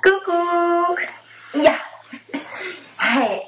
Koekoek! 0.00 1.00
Ja! 1.52 1.76
Hey, 2.96 3.46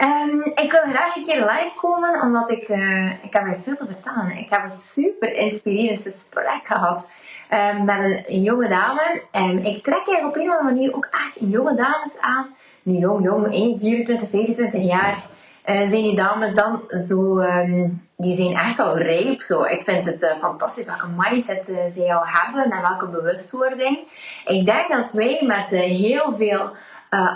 um, 0.00 0.44
ik 0.44 0.70
wil 0.70 0.80
graag 0.80 1.16
een 1.16 1.24
keer 1.24 1.40
live 1.40 1.72
komen, 1.76 2.20
omdat 2.20 2.50
ik, 2.50 2.68
uh, 2.68 3.24
ik 3.24 3.32
heb 3.32 3.46
er 3.46 3.58
veel 3.62 3.74
te 3.74 3.86
vertellen. 3.86 4.30
Ik 4.36 4.50
heb 4.50 4.62
een 4.62 4.68
super 4.68 5.34
inspirerend 5.34 6.02
gesprek 6.02 6.66
gehad 6.66 7.08
uh, 7.50 7.82
met 7.82 8.26
een 8.28 8.42
jonge 8.42 8.68
dame. 8.68 9.22
Um, 9.32 9.58
ik 9.58 9.82
trek 9.82 10.06
eigenlijk 10.06 10.26
op 10.26 10.36
een 10.36 10.50
of 10.50 10.56
andere 10.56 10.74
manier 10.74 10.94
ook 10.94 11.08
echt 11.26 11.38
jonge 11.40 11.74
dames 11.74 12.18
aan. 12.20 12.54
Nu 12.82 12.98
jong, 12.98 13.24
jong, 13.24 13.52
1, 13.52 13.78
24, 13.78 14.28
25 14.28 14.84
jaar. 14.84 15.26
Uh, 15.66 15.76
zijn 15.76 15.90
die 15.90 16.16
dames 16.16 16.54
dan 16.54 16.82
zo, 17.08 17.38
um, 17.38 18.08
die 18.16 18.36
zijn 18.36 18.52
echt 18.52 18.78
al 18.78 18.98
rijp. 18.98 19.40
Zo. 19.40 19.62
Ik 19.62 19.82
vind 19.82 20.04
het 20.04 20.22
uh, 20.22 20.38
fantastisch 20.38 20.84
welke 20.84 21.08
mindset 21.16 21.68
uh, 21.68 21.76
zij 21.88 22.14
al 22.14 22.22
hebben 22.24 22.70
en 22.70 22.80
welke 22.80 23.08
bewustwording. 23.08 23.98
Ik 24.44 24.66
denk 24.66 24.88
dat 24.88 25.12
wij 25.12 25.42
met 25.46 25.70
heel 25.70 26.32
veel 26.32 26.70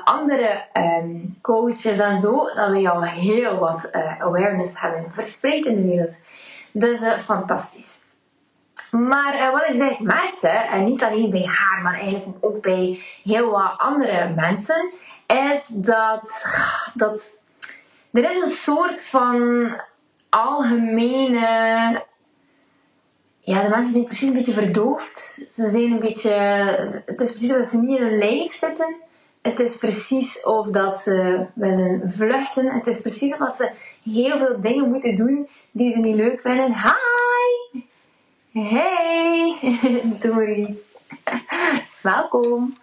andere 0.05 0.63
um, 0.73 1.39
coaches 1.41 1.99
en 1.99 2.21
zo, 2.21 2.45
dat 2.45 2.69
wij 2.71 2.89
al 2.89 3.03
heel 3.03 3.59
wat 3.59 3.93
awareness 4.19 4.81
hebben 4.81 5.07
verspreid 5.13 5.67
in 5.67 5.75
de 5.75 5.83
wereld. 5.83 6.17
Dus 6.73 6.99
fantastisch. 7.25 8.01
Maar 8.91 9.53
wat 9.53 9.69
ik 9.69 9.75
zeg, 9.75 9.99
merkte, 9.99 10.49
en 10.49 10.85
niet 10.85 11.03
alleen 11.03 11.31
bij 11.31 11.45
haar, 11.45 11.83
maar 11.83 11.99
eigenlijk 11.99 12.37
ook 12.41 12.63
bij 12.63 13.01
heel 13.23 13.51
wat 13.51 13.75
andere 13.77 14.29
mensen, 14.29 14.93
is 15.27 15.67
dat, 15.67 16.47
dat 16.95 17.39
er 18.13 18.31
is 18.31 18.43
een 18.43 18.51
soort 18.51 19.01
van 19.01 19.71
algemene. 20.29 21.39
Ja, 23.41 23.63
de 23.63 23.69
mensen 23.69 23.93
zijn 23.93 24.05
precies 24.05 24.29
een 24.29 24.35
beetje 24.35 24.53
verdoofd. 24.53 25.39
Ze 25.51 25.71
zijn 25.71 25.91
een 25.91 25.99
beetje. 25.99 26.31
Het 27.05 27.21
is 27.21 27.31
precies 27.31 27.49
dat 27.49 27.71
ze 27.71 27.79
niet 27.79 27.99
in 27.99 28.07
een 28.07 28.19
lijf 28.19 28.55
zitten. 28.59 28.97
Het 29.43 29.61
is 29.61 29.77
precies 29.77 30.43
of 30.43 30.67
dat 30.67 30.97
ze 30.97 31.47
willen 31.55 32.11
vluchten. 32.11 32.71
Het 32.73 32.87
is 32.87 33.01
precies 33.01 33.33
of 33.33 33.39
dat 33.39 33.57
ze 33.57 33.71
heel 34.03 34.39
veel 34.39 34.61
dingen 34.61 34.89
moeten 34.89 35.15
doen 35.15 35.49
die 35.71 35.93
ze 35.93 35.99
niet 35.99 36.15
leuk 36.15 36.41
vinden. 36.41 36.75
Hi! 36.75 37.83
Hey! 38.53 39.57
Doris. 40.23 40.77
Welkom. 42.03 42.77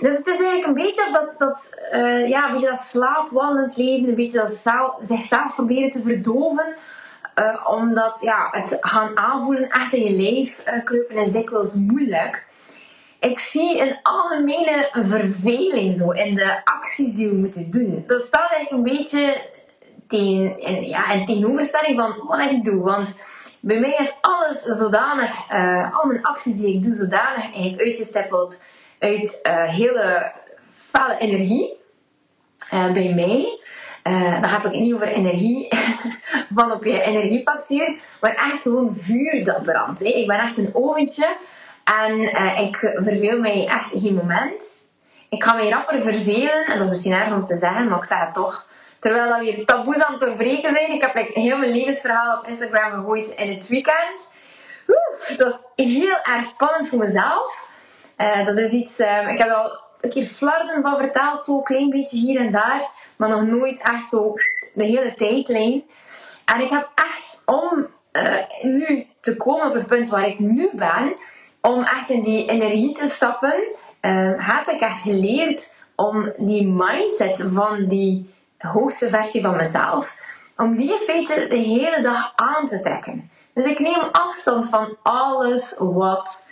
Dus 0.00 0.16
het 0.16 0.26
is 0.26 0.40
eigenlijk 0.40 0.66
een 0.66 0.84
beetje 0.84 1.08
dat, 1.12 1.34
dat, 1.38 1.70
uh, 1.92 2.28
ja, 2.28 2.44
een 2.44 2.50
beetje 2.50 2.66
dat 2.66 2.78
slaapwandelend 2.78 3.76
leven, 3.76 4.08
een 4.08 4.14
beetje 4.14 4.38
dat 4.38 4.50
zelf, 4.50 4.94
zichzelf 5.00 5.54
proberen 5.54 5.90
te 5.90 6.02
verdoven. 6.02 6.74
Uh, 7.38 7.66
omdat 7.70 8.20
ja, 8.20 8.48
het 8.50 8.76
gaan 8.80 9.16
aanvoelen 9.18 9.70
echt 9.70 9.92
in 9.92 10.04
je 10.04 10.10
lijf 10.10 10.58
uh, 10.58 10.84
kruipen 10.84 11.16
is 11.16 11.30
dikwijls 11.30 11.74
moeilijk. 11.74 12.46
Ik 13.20 13.38
zie 13.38 13.80
een 13.80 13.98
algemene 14.02 14.88
verveling 14.92 15.98
zo 15.98 16.10
in 16.10 16.34
de 16.34 16.60
acties 16.64 17.14
die 17.14 17.28
we 17.28 17.34
moeten 17.34 17.70
doen. 17.70 18.04
Dat 18.06 18.20
staat 18.20 18.50
eigenlijk 18.52 18.70
een 18.70 18.96
beetje 18.96 19.40
tegen, 20.06 20.58
in, 20.58 20.88
ja, 20.88 21.10
in 21.10 21.24
tegenoverstelling 21.24 22.00
van 22.00 22.26
wat 22.26 22.40
ik 22.40 22.64
doe. 22.64 22.82
Want 22.82 23.14
bij 23.60 23.80
mij 23.80 23.96
is 23.98 24.12
alles 24.20 24.62
zodanig, 24.62 25.50
al 25.92 26.06
mijn 26.06 26.22
acties 26.22 26.54
die 26.54 26.74
ik 26.74 26.82
doe, 26.82 26.94
zodanig 26.94 27.42
eigenlijk 27.42 27.82
uitgestippeld 27.82 28.58
uit 29.00 29.38
uh, 29.42 29.68
hele 29.68 30.32
felle 30.68 31.18
energie 31.18 31.76
uh, 32.72 32.92
bij 32.92 33.12
mij. 33.14 33.58
Uh, 34.04 34.40
dan 34.40 34.50
heb 34.50 34.64
ik 34.64 34.72
het 34.72 34.80
niet 34.80 34.94
over 34.94 35.08
energie 35.08 35.68
van 36.54 36.72
op 36.72 36.84
je 36.84 37.02
energiefactuur, 37.02 37.98
maar 38.20 38.34
echt 38.34 38.62
gewoon 38.62 38.94
vuur 38.94 39.44
dat 39.44 39.62
brandt. 39.62 40.02
Ik 40.02 40.26
ben 40.26 40.38
echt 40.38 40.58
een 40.58 40.70
oventje 40.72 41.36
en 41.84 42.20
ik 42.64 42.76
verveel 42.76 43.40
mij 43.40 43.66
echt 43.66 43.90
geen 43.92 44.14
moment. 44.14 44.64
Ik 45.28 45.44
ga 45.44 45.54
mij 45.54 45.68
rapper 45.68 46.04
vervelen, 46.04 46.64
en 46.66 46.76
dat 46.76 46.86
is 46.86 46.88
misschien 46.88 47.12
erg 47.12 47.32
om 47.32 47.44
te 47.44 47.58
zeggen, 47.58 47.88
maar 47.88 47.98
ik 47.98 48.04
zeg 48.04 48.20
het 48.20 48.34
toch. 48.34 48.66
Terwijl 48.98 49.28
dat 49.28 49.38
we 49.38 49.44
hier 49.44 49.66
taboes 49.66 50.02
aan 50.02 50.12
het 50.12 50.20
doorbreken 50.20 50.76
zijn. 50.76 50.92
Ik 50.92 51.00
heb 51.00 51.14
like, 51.14 51.40
heel 51.40 51.58
mijn 51.58 51.72
levensverhaal 51.72 52.38
op 52.38 52.46
Instagram 52.46 52.92
gegooid 52.92 53.28
in 53.28 53.48
het 53.48 53.68
weekend. 53.68 54.28
Dat 55.36 55.60
is 55.74 55.84
heel 55.84 56.16
erg 56.22 56.44
spannend 56.44 56.88
voor 56.88 56.98
mezelf. 56.98 57.69
Uh, 58.20 58.46
dat 58.46 58.58
is 58.58 58.70
iets, 58.70 58.98
um, 58.98 59.28
ik 59.28 59.38
heb 59.38 59.48
er 59.48 59.54
al 59.54 59.78
een 60.00 60.10
keer 60.10 60.24
flarden 60.24 60.82
van 60.82 60.96
verteld, 60.96 61.44
zo 61.44 61.60
klein 61.60 61.90
beetje 61.90 62.16
hier 62.16 62.40
en 62.40 62.50
daar, 62.50 62.90
maar 63.16 63.28
nog 63.28 63.46
nooit 63.46 63.82
echt 63.82 64.08
zo 64.08 64.34
de 64.74 64.84
hele 64.84 65.14
tijdlijn. 65.14 65.82
En 66.44 66.60
ik 66.60 66.70
heb 66.70 66.90
echt 66.94 67.42
om 67.44 67.86
uh, 68.12 68.36
nu 68.62 69.06
te 69.20 69.36
komen 69.36 69.66
op 69.66 69.74
het 69.74 69.86
punt 69.86 70.08
waar 70.08 70.26
ik 70.26 70.38
nu 70.38 70.70
ben, 70.72 71.16
om 71.60 71.82
echt 71.82 72.10
in 72.10 72.22
die 72.22 72.46
energie 72.46 72.94
te 72.94 73.04
stappen, 73.04 73.62
uh, 74.00 74.32
heb 74.36 74.68
ik 74.68 74.80
echt 74.80 75.02
geleerd 75.02 75.72
om 75.96 76.32
die 76.36 76.66
mindset 76.66 77.44
van 77.48 77.88
die 77.88 78.34
hoogste 78.58 79.08
versie 79.08 79.40
van 79.40 79.56
mezelf, 79.56 80.16
om 80.56 80.76
die 80.76 80.92
in 80.92 81.00
feite 81.00 81.46
de 81.46 81.56
hele 81.56 82.00
dag 82.02 82.32
aan 82.36 82.66
te 82.66 82.80
trekken. 82.80 83.30
Dus 83.54 83.66
ik 83.66 83.78
neem 83.78 84.08
afstand 84.12 84.68
van 84.68 84.96
alles 85.02 85.74
wat 85.78 86.48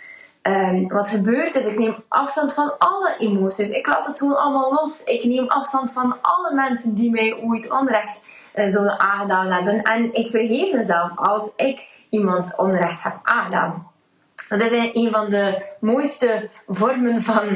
Um, 0.49 0.87
wat 0.87 1.09
gebeurt 1.09 1.55
is, 1.55 1.65
ik 1.65 1.79
neem 1.79 2.03
afstand 2.07 2.53
van 2.53 2.77
alle 2.77 3.15
emoties. 3.17 3.69
Ik 3.69 3.87
laat 3.87 4.05
het 4.05 4.17
gewoon 4.17 4.37
allemaal 4.37 4.73
los. 4.73 5.03
Ik 5.03 5.23
neem 5.23 5.47
afstand 5.47 5.91
van 5.91 6.17
alle 6.21 6.53
mensen 6.53 6.95
die 6.95 7.09
mij 7.09 7.37
ooit 7.43 7.71
onrecht 7.71 8.21
uh, 8.55 8.67
zouden 8.67 8.99
aangedaan 8.99 9.51
hebben. 9.51 9.81
En 9.81 10.13
ik 10.13 10.27
vergeef 10.27 10.73
mezelf 10.73 11.11
als 11.15 11.49
ik 11.55 11.89
iemand 12.09 12.53
onrecht 12.57 13.03
heb 13.03 13.19
aangedaan. 13.23 13.87
Dat 14.49 14.71
is 14.71 14.91
een 14.93 15.11
van 15.11 15.29
de 15.29 15.65
mooiste 15.79 16.49
vormen 16.67 17.21
van, 17.21 17.47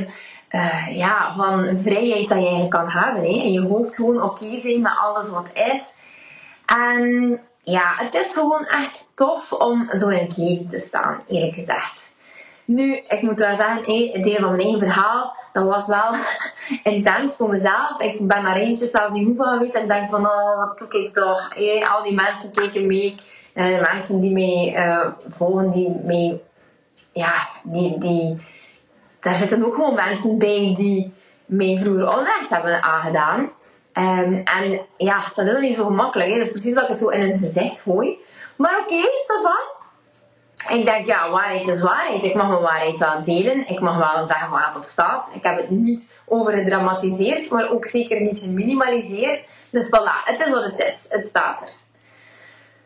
uh, 0.50 0.98
ja, 0.98 1.34
van 1.34 1.78
vrijheid 1.78 2.30
dat 2.30 2.44
je 2.44 2.68
kan 2.68 2.90
hebben. 2.90 3.22
Hè? 3.22 3.28
In 3.28 3.52
je 3.52 3.68
hoofd 3.68 3.96
gewoon 3.96 4.24
oké 4.24 4.44
okay 4.44 4.62
zijn 4.62 4.82
met 4.82 4.94
alles 4.96 5.30
wat 5.30 5.50
is. 5.53 5.94
En 6.66 7.40
ja, 7.62 7.94
het 7.96 8.16
is 8.16 8.34
gewoon 8.34 8.66
echt 8.66 9.08
tof 9.16 9.52
om 9.52 9.90
zo 9.92 10.08
in 10.08 10.24
het 10.24 10.38
leven 10.38 10.68
te 10.68 10.78
staan, 10.78 11.18
eerlijk 11.28 11.53
gezegd. 11.53 12.12
Nu, 12.66 12.96
ik 12.96 13.22
moet 13.22 13.40
wel 13.40 13.56
zeggen, 13.56 13.84
hey, 13.84 14.22
deel 14.22 14.35
van 14.35 14.50
mijn 14.50 14.59
eigen 14.59 14.79
verhaal, 14.79 15.35
dat 15.51 15.66
was 15.66 15.88
wel 15.88 16.13
intens 16.94 17.35
voor 17.35 17.50
mezelf. 17.50 18.00
Ik 18.00 18.28
ben 18.28 18.44
daar 18.44 18.56
eentje 18.56 18.85
zelfs 18.85 19.12
niet 19.12 19.25
hoeveel 19.25 19.46
geweest. 19.46 19.74
En 19.74 19.81
ik 19.81 19.90
denk 19.90 20.09
van, 20.09 20.25
oh, 20.25 20.57
wat 20.57 20.78
doe 20.78 21.02
ik 21.02 21.13
toch? 21.13 21.50
Al 21.91 22.03
die 22.03 22.13
mensen 22.13 22.52
keken 22.52 22.85
mee. 22.85 23.16
Uh, 23.56 23.68
de 23.68 23.88
mensen 23.94 24.19
die 24.19 24.31
mij 24.31 24.85
uh, 24.88 25.07
volgen, 25.28 25.69
die 25.69 25.90
mij... 26.03 26.41
Ja, 27.12 27.34
die, 27.63 27.97
die... 27.97 28.38
Daar 29.19 29.34
zitten 29.34 29.66
ook 29.66 29.73
gewoon 29.73 29.94
mensen 29.94 30.38
bij 30.38 30.73
die 30.78 31.13
mij 31.46 31.78
vroeger 31.81 32.18
onrecht 32.18 32.50
hebben 32.50 32.84
aangedaan. 32.84 33.40
Um, 33.94 34.44
en 34.44 34.85
ja, 34.97 35.23
dat 35.35 35.47
is 35.47 35.59
niet 35.59 35.75
zo 35.75 35.85
gemakkelijk. 35.85 36.29
Dat 36.29 36.40
is 36.40 36.52
precies 36.52 36.73
wat 36.73 36.90
ik 36.90 36.96
zo 36.96 37.07
in 37.07 37.22
een 37.22 37.38
gezicht 37.38 37.79
gooi. 37.79 38.18
Maar 38.56 38.79
oké, 38.79 38.94
okay, 38.94 39.41
van? 39.41 39.72
Ik 40.69 40.86
denk, 40.86 41.08
ja, 41.08 41.30
waarheid 41.30 41.68
is 41.68 41.81
waarheid. 41.81 42.24
Ik 42.24 42.36
mag 42.36 42.47
mijn 42.47 42.62
waarheid 42.62 42.97
wel 42.97 43.22
delen. 43.22 43.68
Ik 43.68 43.80
mag 43.80 44.14
wel 44.14 44.24
zeggen 44.24 44.50
waar 44.50 44.68
het 44.68 44.75
op 44.75 44.84
staat. 44.84 45.30
Ik 45.34 45.44
heb 45.44 45.58
het 45.58 45.69
niet 45.69 46.09
overdramatiseerd, 46.25 47.50
maar 47.50 47.72
ook 47.72 47.86
zeker 47.86 48.22
niet 48.22 48.40
geminimaliseerd. 48.40 49.44
Dus 49.69 49.88
voilà, 49.88 50.24
het 50.24 50.40
is 50.40 50.50
wat 50.50 50.64
het 50.64 50.84
is. 50.84 50.96
Het 51.09 51.25
staat 51.25 51.62
er. 51.62 51.69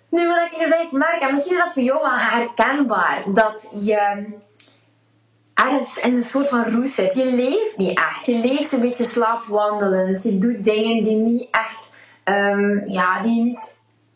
Nu, 0.10 0.28
wat 0.28 0.38
ik 0.52 0.58
eigenlijk 0.58 0.92
merk, 0.92 1.22
en 1.22 1.32
misschien 1.32 1.54
is 1.54 1.64
dat 1.64 1.74
voor 1.74 1.82
jou 1.82 2.02
wel 2.02 2.18
herkenbaar, 2.18 3.24
dat 3.26 3.68
je 3.82 4.26
ergens 5.54 5.98
in 5.98 6.14
een 6.14 6.22
soort 6.22 6.50
van 6.50 6.64
roes 6.64 6.96
zit. 6.96 7.16
Je 7.16 7.26
leeft 7.26 7.78
niet 7.78 7.98
echt. 7.98 8.26
Je 8.26 8.38
leeft 8.38 8.74
een 8.74 8.80
beetje 8.80 9.10
slaapwandelend. 9.10 10.24
Je 10.24 10.38
doet 10.38 10.64
dingen 10.64 11.04
die 11.04 11.16
niet 11.16 11.48
echt, 11.52 11.92
um, 12.24 12.84
ja, 12.88 13.22
die 13.22 13.44
niet 13.44 13.72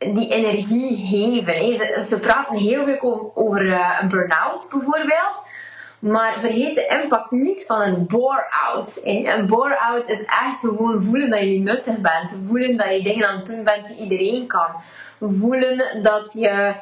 die 0.10 0.30
energie 0.30 1.08
geven. 1.08 1.60
Ze, 1.60 2.06
ze 2.10 2.20
praten 2.20 2.56
heel 2.56 2.86
veel 2.86 3.32
over 3.36 3.66
uh, 3.66 3.98
een 4.02 4.08
burn-out 4.08 4.68
bijvoorbeeld. 4.70 5.42
Maar 6.00 6.36
vergeet 6.40 6.76
de 6.76 7.00
impact 7.02 7.32
niet 7.32 7.64
van 7.68 7.82
een 7.82 8.06
bore-out. 8.08 9.00
Een 9.04 9.46
bore-out 9.46 10.10
is 10.10 10.26
echt 10.26 10.60
gewoon 10.60 11.04
voelen 11.04 11.30
dat 11.30 11.40
je 11.40 11.60
nuttig 11.60 11.98
bent. 11.98 12.36
Voelen 12.42 12.78
dat 12.78 12.94
je 12.94 13.04
dingen 13.04 13.28
aan 13.28 13.36
het 13.36 13.46
doen 13.46 13.64
bent 13.64 13.88
die 13.88 13.98
iedereen 13.98 14.48
kan. 14.48 14.68
Voelen 15.20 16.02
dat 16.02 16.34
je 16.34 16.74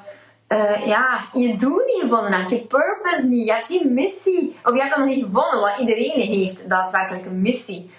uh, 0.50 0.86
ja, 0.86 1.19
je 1.33 1.56
doel 1.56 1.83
niet 1.86 2.01
gevonden 2.01 2.33
hebt. 2.33 2.50
Je 2.50 2.60
purpose 2.60 3.25
niet. 3.25 3.48
Je 3.48 3.54
hebt 3.54 3.68
geen 3.68 3.94
missie. 3.94 4.56
Of 4.63 4.74
je 4.74 4.81
hebt 4.81 4.95
dat 4.95 5.06
niet 5.06 5.24
gevonden. 5.24 5.60
Want 5.60 5.80
iedereen 5.80 6.19
heeft 6.19 6.69
daadwerkelijk 6.69 7.25
een 7.25 7.42
missie. 7.42 7.92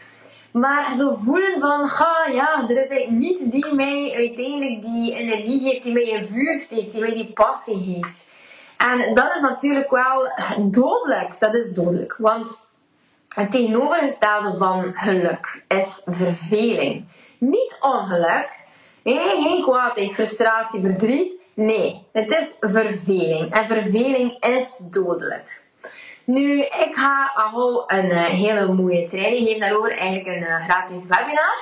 Maar 0.53 0.95
zo 0.99 1.15
voelen 1.15 1.61
van, 1.61 1.89
ga 1.89 2.27
ja, 2.33 2.63
er 2.69 2.71
is 2.71 2.89
eigenlijk 2.89 3.11
niet 3.11 3.51
die 3.51 3.75
mij 3.75 4.13
uiteindelijk 4.17 4.83
die 4.83 5.15
energie 5.15 5.69
geeft, 5.69 5.83
die 5.83 5.93
mij 5.93 6.03
in 6.03 6.25
vuur 6.25 6.61
steekt, 6.61 6.93
die 6.93 7.01
mij 7.01 7.15
die 7.15 7.33
passie 7.33 7.77
heeft. 7.77 8.27
En 8.77 9.15
dat 9.15 9.35
is 9.35 9.41
natuurlijk 9.41 9.91
wel 9.91 10.33
dodelijk. 10.59 11.37
Dat 11.39 11.55
is 11.55 11.73
dodelijk. 11.73 12.17
Want 12.19 12.59
het 13.29 13.51
tegenovergestelde 13.51 14.57
van 14.57 14.93
geluk 14.95 15.65
is 15.69 16.01
verveling. 16.05 17.05
Niet 17.39 17.77
ongeluk, 17.81 18.59
geen 19.05 19.63
kwaadheid, 19.63 20.13
frustratie, 20.13 20.81
verdriet. 20.81 21.33
Nee, 21.55 22.07
het 22.13 22.31
is 22.31 22.47
verveling. 22.61 23.55
En 23.55 23.67
verveling 23.67 24.45
is 24.45 24.81
dodelijk. 24.91 25.60
Nu, 26.33 26.61
ik 26.61 26.89
ga 26.91 27.33
een 27.87 28.11
uh, 28.11 28.25
hele 28.25 28.73
mooie 28.73 29.05
training 29.05 29.47
geven 29.47 29.61
daarover. 29.61 29.93
Eigenlijk 29.93 30.37
een 30.37 30.43
uh, 30.43 30.65
gratis 30.65 31.07
webinar. 31.07 31.59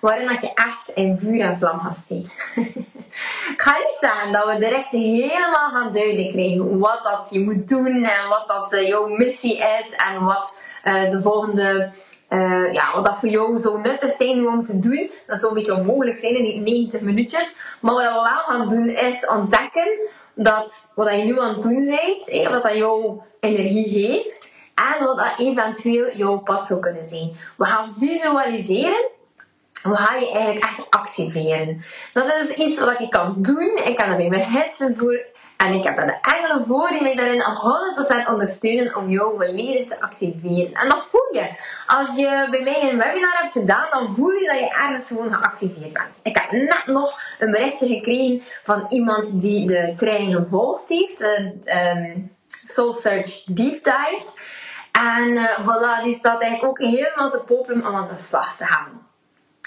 Waarin 0.00 0.26
dat 0.26 0.42
je 0.42 0.50
echt 0.54 0.88
in 0.94 1.16
vuur 1.16 1.40
en 1.40 1.58
vlam 1.58 1.80
gaat 1.80 1.94
steken. 1.94 2.32
ik 3.54 3.62
ga 3.62 3.70
niet 3.70 3.96
zeggen 4.00 4.32
dat 4.32 4.44
we 4.44 4.58
direct 4.58 4.88
helemaal 4.90 5.70
gaan 5.70 5.92
duidelijk 5.92 6.30
krijgen 6.30 6.78
wat 6.78 7.00
dat 7.02 7.28
je 7.32 7.40
moet 7.40 7.68
doen. 7.68 8.04
En 8.04 8.28
wat 8.28 8.48
dat 8.48 8.72
uh, 8.72 8.88
jouw 8.88 9.06
missie 9.06 9.56
is. 9.56 9.96
En 9.96 10.24
wat 10.24 10.54
de 10.82 11.20
volgende... 11.22 11.92
ja, 12.72 12.92
wat 12.94 13.04
dat 13.04 13.16
voor 13.16 13.28
jou 13.28 13.58
zo 13.58 13.76
nuttig 13.76 14.10
zijn 14.16 14.48
om 14.48 14.64
te 14.64 14.78
doen. 14.78 15.10
Dat 15.26 15.38
zou 15.38 15.48
een 15.48 15.54
beetje 15.54 15.74
onmogelijk 15.74 16.16
zijn 16.16 16.36
in 16.36 16.44
die 16.44 16.74
90 16.74 17.00
minuutjes. 17.00 17.54
Maar 17.80 17.94
wat 17.94 18.02
we 18.02 18.10
wel 18.10 18.24
gaan 18.24 18.68
doen 18.68 18.88
is 18.88 19.26
ontdekken 19.26 19.98
dat 20.34 20.86
wat 20.94 21.16
je 21.16 21.24
nu 21.24 21.40
aan 21.40 21.48
het 21.48 21.62
doen 21.62 21.86
bent, 21.86 22.48
wat 22.50 22.62
dat 22.62 22.76
jouw 22.76 23.26
energie 23.40 23.88
heeft 23.88 24.52
en 24.74 25.04
wat 25.04 25.16
dat 25.16 25.32
eventueel 25.36 26.16
jouw 26.16 26.38
pad 26.38 26.66
zou 26.66 26.80
kunnen 26.80 27.08
zijn. 27.08 27.36
We 27.56 27.64
gaan 27.64 27.94
visualiseren 27.98 29.10
we 29.82 29.96
gaan 29.96 30.20
je 30.20 30.30
eigenlijk 30.30 30.64
echt 30.64 30.90
activeren. 30.90 31.84
Dat 32.12 32.34
is 32.48 32.54
iets 32.54 32.78
wat 32.78 33.00
ik 33.00 33.10
kan 33.10 33.34
doen. 33.38 33.80
Ik 33.84 33.96
kan 33.96 34.08
er 34.08 34.16
bij 34.16 34.28
mijn 34.28 34.50
headset 34.50 34.98
voor. 34.98 35.24
En 35.62 35.72
ik 35.72 35.84
heb 35.84 35.96
daar 35.96 36.06
de 36.06 36.18
engelen 36.36 36.66
voor 36.66 36.88
die 36.88 37.02
mij 37.02 37.14
daarin 37.16 37.42
100% 38.26 38.28
ondersteunen 38.28 38.96
om 38.96 39.08
jou 39.08 39.36
volledig 39.36 39.88
te 39.88 40.00
activeren. 40.00 40.72
En 40.72 40.88
dat 40.88 41.06
voel 41.10 41.28
je. 41.30 41.50
Als 41.86 42.16
je 42.16 42.46
bij 42.50 42.62
mij 42.62 42.90
een 42.90 42.98
webinar 42.98 43.38
hebt 43.40 43.52
gedaan, 43.52 43.86
dan 43.90 44.14
voel 44.14 44.30
je 44.30 44.46
dat 44.46 44.58
je 44.58 44.68
ergens 44.68 45.08
gewoon 45.08 45.32
geactiveerd 45.32 45.92
bent. 45.92 46.20
Ik 46.22 46.36
heb 46.36 46.50
net 46.50 46.86
nog 46.86 47.20
een 47.38 47.50
berichtje 47.50 47.86
gekregen 47.86 48.42
van 48.62 48.86
iemand 48.88 49.40
die 49.40 49.66
de 49.66 49.94
training 49.96 50.34
gevolgd 50.34 50.88
heeft. 50.88 51.24
Soul 52.64 52.92
Search 52.92 53.44
Deep 53.44 53.82
Dive. 53.82 54.26
En 54.92 55.28
uh, 55.28 55.58
voilà, 55.58 56.02
die 56.02 56.16
staat 56.16 56.42
eigenlijk 56.42 56.64
ook 56.64 56.78
helemaal 56.78 57.30
te 57.30 57.42
popelen 57.46 57.86
om 57.86 57.94
aan 57.94 58.06
de 58.06 58.18
slag 58.18 58.56
te 58.56 58.64
gaan. 58.64 59.10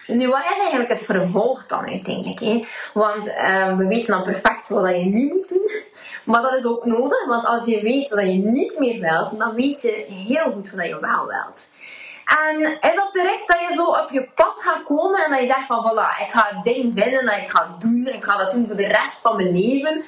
Nu, 0.08 0.28
wat 0.28 0.44
is 0.52 0.60
eigenlijk 0.60 0.90
het 0.90 1.04
vervolg 1.04 1.66
dan 1.66 1.88
uiteindelijk? 1.88 2.40
Hè? 2.40 2.66
Want 2.94 3.28
uh, 3.28 3.78
we 3.78 3.88
weten 3.88 4.08
dan 4.08 4.24
perfect 4.24 4.70
wat 4.70 4.90
je 4.90 5.04
niet 5.04 5.34
moet 5.34 5.50
doen. 5.50 5.72
Maar 6.24 6.42
dat 6.42 6.54
is 6.54 6.66
ook 6.66 6.86
nodig, 6.86 7.26
want 7.26 7.46
als 7.46 7.66
je 7.66 7.82
weet 7.82 8.10
wat 8.10 8.22
je 8.22 8.38
niet 8.38 8.80
meer 8.80 9.00
wilt, 9.00 9.40
dan 9.40 9.56
weet 9.56 9.82
je 9.82 10.06
heel 10.28 10.52
goed 10.52 10.72
wat 10.72 10.86
je 10.86 11.00
wel 11.00 11.26
wilt. 11.26 11.70
En 12.26 12.62
is 12.62 12.96
dat 12.96 13.14
direct 13.14 13.48
dat 13.48 13.60
je 13.60 13.76
zo 13.76 13.86
op 13.86 14.10
je 14.12 14.30
pad 14.36 14.62
gaat 14.62 14.84
komen 14.84 15.24
en 15.24 15.32
dat 15.32 15.40
je 15.40 15.46
zegt 15.46 15.66
van 15.66 15.92
voilà, 15.92 16.22
ik 16.26 16.32
ga 16.32 16.48
het 16.50 16.64
ding 16.64 16.94
vinden 16.96 17.26
dat 17.26 17.36
ik 17.36 17.50
ga 17.50 17.76
doen, 17.80 18.08
ik 18.08 18.24
ga 18.24 18.38
dat 18.38 18.52
doen 18.52 18.66
voor 18.66 18.76
de 18.76 18.88
rest 18.88 19.22
van 19.22 19.36
mijn 19.36 19.52
leven. 19.52 20.04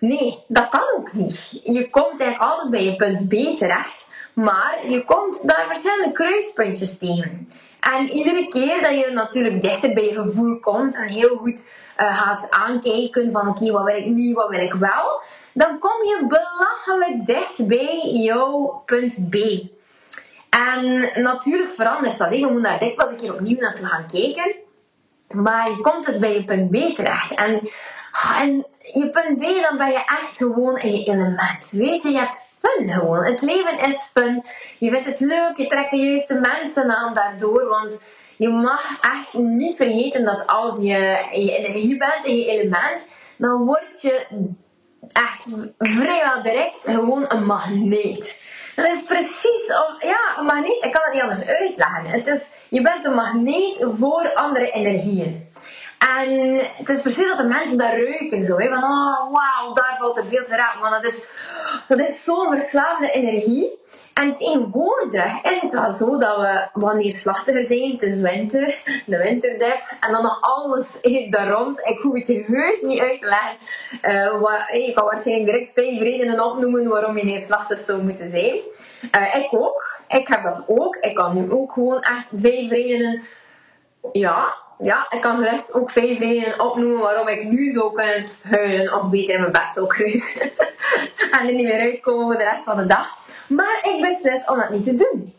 Nee, 0.00 0.44
dat 0.48 0.68
kan 0.68 0.84
ook 0.96 1.12
niet. 1.12 1.60
Je 1.62 1.90
komt 1.90 2.20
eigenlijk 2.20 2.52
altijd 2.52 2.70
bij 2.70 2.84
je 2.84 2.96
punt 2.96 3.28
B 3.28 3.58
terecht, 3.58 4.06
maar 4.32 4.80
je 4.86 5.04
komt 5.04 5.48
daar 5.48 5.66
verschillende 5.66 6.12
kruispuntjes 6.12 6.98
tegen. 6.98 7.48
En 7.94 8.08
iedere 8.08 8.48
keer 8.48 8.82
dat 8.82 8.98
je 8.98 9.10
natuurlijk 9.12 9.62
dichter 9.62 9.94
bij 9.94 10.04
je 10.04 10.12
gevoel 10.12 10.58
komt 10.58 10.96
en 10.96 11.08
heel 11.08 11.36
goed 11.36 11.60
uh, 12.00 12.18
gaat 12.18 12.50
aankijken 12.50 13.32
van 13.32 13.48
oké, 13.48 13.72
wat 13.72 13.84
wil 13.84 13.96
ik 13.96 14.06
niet, 14.06 14.34
wat 14.34 14.48
wil 14.48 14.60
ik 14.60 14.72
wel, 14.72 15.22
dan 15.52 15.78
kom 15.78 16.04
je 16.04 16.26
belachelijk 16.28 17.26
dicht 17.26 17.66
bij 17.66 18.10
jouw 18.12 18.82
punt 18.84 19.28
B. 19.30 19.36
En 20.50 21.10
natuurlijk 21.22 21.70
verandert 21.70 22.18
dat. 22.18 22.28
We 22.28 22.38
moeten 22.38 22.62
daar 22.62 22.78
dikwijls 22.78 23.10
een 23.10 23.16
keer 23.16 23.32
opnieuw 23.32 23.58
naartoe 23.58 23.86
gaan 23.86 24.06
kijken. 24.06 24.54
Maar 25.28 25.70
je 25.70 25.80
komt 25.80 26.06
dus 26.06 26.18
bij 26.18 26.34
je 26.34 26.44
punt 26.44 26.70
B 26.70 26.74
terecht. 26.94 27.34
En, 27.34 27.60
en 28.38 28.66
je 28.92 29.08
punt 29.10 29.36
B, 29.36 29.42
dan 29.42 29.76
ben 29.76 29.90
je 29.90 30.04
echt 30.04 30.36
gewoon 30.36 30.78
in 30.78 30.92
je 30.92 31.04
element. 31.04 31.70
Weet 31.70 32.02
je, 32.02 32.08
je 32.08 32.18
hebt 32.18 32.38
Het 33.24 33.40
leven 33.40 33.78
is 33.78 34.10
fun. 34.14 34.44
Je 34.78 34.90
vindt 34.90 35.06
het 35.06 35.20
leuk, 35.20 35.56
je 35.56 35.66
trekt 35.66 35.90
de 35.90 35.96
juiste 35.96 36.34
mensen 36.34 36.96
aan 36.96 37.14
daardoor. 37.14 37.68
Want 37.68 38.00
je 38.36 38.48
mag 38.48 38.84
echt 39.00 39.32
niet 39.32 39.76
vergeten 39.76 40.24
dat 40.24 40.46
als 40.46 40.76
je 40.76 41.26
je 41.30 41.56
energie 41.56 41.96
bent, 41.96 42.24
in 42.24 42.36
je 42.36 42.46
element, 42.46 43.06
dan 43.36 43.64
word 43.64 44.00
je 44.00 44.26
echt 45.12 45.46
vrijwel 45.78 46.42
direct 46.42 46.84
gewoon 46.84 47.24
een 47.28 47.44
magneet. 47.44 48.38
Dat 48.74 48.86
is 48.86 49.02
precies, 49.02 49.66
ja, 49.98 50.38
een 50.38 50.44
magneet, 50.44 50.84
ik 50.84 50.92
kan 50.92 51.02
het 51.04 51.12
niet 51.12 51.22
anders 51.22 51.46
uitleggen. 51.46 52.06
Het 52.06 52.26
is, 52.26 52.40
je 52.68 52.82
bent 52.82 53.04
een 53.04 53.14
magneet 53.14 53.76
voor 53.80 54.34
andere 54.34 54.70
energieën. 54.70 55.48
En 56.14 56.60
het 56.76 56.88
is 56.88 57.00
precies 57.00 57.28
dat 57.28 57.36
de 57.36 57.44
mensen 57.44 57.76
daar 57.76 58.02
ruiken 58.02 58.42
zo. 58.42 58.58
Hè? 58.58 58.68
Van, 58.68 58.84
oh, 58.84 59.32
wauw, 59.32 59.72
daar 59.72 59.96
valt 59.98 60.16
er 60.16 60.24
veel 60.24 60.44
te 60.44 60.56
raken. 60.56 60.80
Want 60.80 60.92
dat 60.92 61.04
is, 61.04 61.20
dat 61.88 61.98
is 61.98 62.24
zo'n 62.24 62.50
verslaafde 62.50 63.10
energie. 63.10 63.78
En 64.14 64.32
tegenwoordig 64.32 65.42
is 65.42 65.60
het 65.60 65.72
wel 65.72 65.90
zo 65.90 66.18
dat 66.18 66.36
we 66.36 66.68
wanneer 66.72 67.18
slachtiger 67.18 67.62
zijn, 67.62 67.90
het 67.90 68.02
is 68.02 68.20
winter, 68.20 68.82
de 69.06 69.18
winterdip, 69.18 69.96
en 70.00 70.12
dan 70.12 70.22
nog 70.22 70.38
alles 70.40 70.98
daar 71.30 71.48
rond. 71.48 71.78
Ik 71.78 71.98
hoef 71.98 72.14
het 72.14 72.26
je 72.26 72.44
heus 72.46 72.78
niet 72.80 73.00
uit 73.00 73.20
te 73.20 73.26
leggen. 73.26 73.56
Uh, 74.42 74.86
ik 74.86 74.94
kan 74.94 75.04
waarschijnlijk 75.04 75.46
direct 75.46 75.70
vijf 75.74 76.00
redenen 76.00 76.44
opnoemen 76.44 76.88
waarom 76.88 77.18
je 77.18 77.24
neerslachtig 77.24 77.78
zou 77.78 78.02
moeten 78.02 78.30
zijn. 78.30 78.54
Uh, 79.16 79.34
ik 79.34 79.48
ook. 79.50 80.00
Ik 80.08 80.28
heb 80.28 80.42
dat 80.42 80.64
ook. 80.66 80.96
Ik 80.96 81.14
kan 81.14 81.34
nu 81.34 81.50
ook 81.52 81.72
gewoon 81.72 82.00
echt 82.00 82.26
vijf 82.36 82.70
redenen 82.70 83.22
ja, 84.12 84.56
ja, 84.78 85.06
ik 85.10 85.20
kan 85.20 85.36
gerust 85.36 85.74
ook 85.74 85.90
vijf 85.90 86.18
redenen 86.18 86.60
opnoemen 86.60 87.00
waarom 87.00 87.28
ik 87.28 87.44
nu 87.44 87.70
zou 87.70 87.92
kunnen 87.92 88.28
huilen 88.42 88.94
of 88.94 89.10
beter 89.10 89.40
mijn 89.40 89.52
bed 89.52 89.70
zou 89.74 89.86
kruipen. 89.86 90.52
en 91.40 91.48
er 91.48 91.54
niet 91.54 91.66
meer 91.66 91.80
uitkomen 91.80 92.24
voor 92.24 92.36
de 92.36 92.50
rest 92.50 92.64
van 92.64 92.76
de 92.76 92.86
dag. 92.86 93.14
Maar 93.48 93.78
ik 93.82 94.00
beslis 94.00 94.44
om 94.46 94.56
dat 94.56 94.70
niet 94.70 94.84
te 94.84 94.94
doen. 94.94 95.34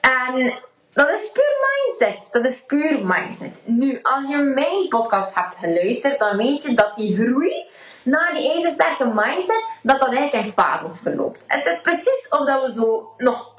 En 0.00 0.52
dat 0.92 1.08
is 1.10 1.30
puur 1.32 1.54
mindset. 1.68 2.28
Dat 2.32 2.44
is 2.44 2.62
puur 2.62 3.06
mindset. 3.06 3.62
Nu, 3.66 3.98
als 4.02 4.28
je 4.28 4.36
mijn 4.36 4.88
podcast 4.88 5.34
hebt 5.34 5.56
geluisterd, 5.56 6.18
dan 6.18 6.36
weet 6.36 6.62
je 6.62 6.72
dat 6.72 6.94
die 6.94 7.16
groei 7.16 7.66
naar 8.04 8.32
die 8.32 8.52
ijzersterke 8.52 9.04
mindset, 9.04 9.64
dat 9.82 9.98
dat 9.98 10.14
eigenlijk 10.14 10.46
in 10.46 10.52
fases 10.52 11.00
verloopt. 11.00 11.44
Het 11.46 11.66
is 11.66 11.80
precies 11.80 12.26
of 12.28 12.46
dat 12.46 12.64
we 12.64 12.72
zo 12.72 13.14
nog 13.16 13.51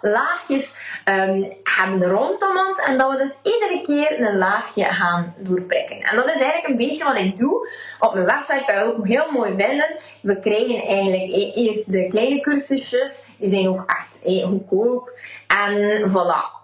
laagjes 0.00 0.72
um, 1.04 1.52
hebben 1.62 2.08
rondom 2.08 2.56
ons 2.68 2.78
en 2.86 2.98
dat 2.98 3.10
we 3.10 3.16
dus 3.16 3.52
iedere 3.52 3.80
keer 3.80 4.20
een 4.20 4.38
laagje 4.38 4.84
gaan 4.84 5.34
doorprikken. 5.38 6.00
En 6.02 6.16
dat 6.16 6.24
is 6.26 6.40
eigenlijk 6.40 6.68
een 6.68 6.76
beetje 6.76 7.04
wat 7.04 7.18
ik 7.18 7.36
doe. 7.36 7.68
Op 7.98 8.14
mijn 8.14 8.26
website 8.26 8.62
kan 8.66 8.74
je 8.74 8.82
ook 8.82 9.06
heel 9.06 9.30
mooi 9.30 9.54
vinden. 9.56 9.96
We 10.22 10.38
krijgen 10.38 10.86
eigenlijk 10.86 11.32
e- 11.32 11.52
eerst 11.54 11.92
de 11.92 12.06
kleine 12.06 12.40
cursusjes, 12.40 13.22
die 13.36 13.48
zijn 13.48 13.68
ook 13.68 13.84
echt 13.86 14.18
eh, 14.22 14.44
goedkoop. 14.44 15.10
En 15.46 16.00
voilà, 16.10 16.58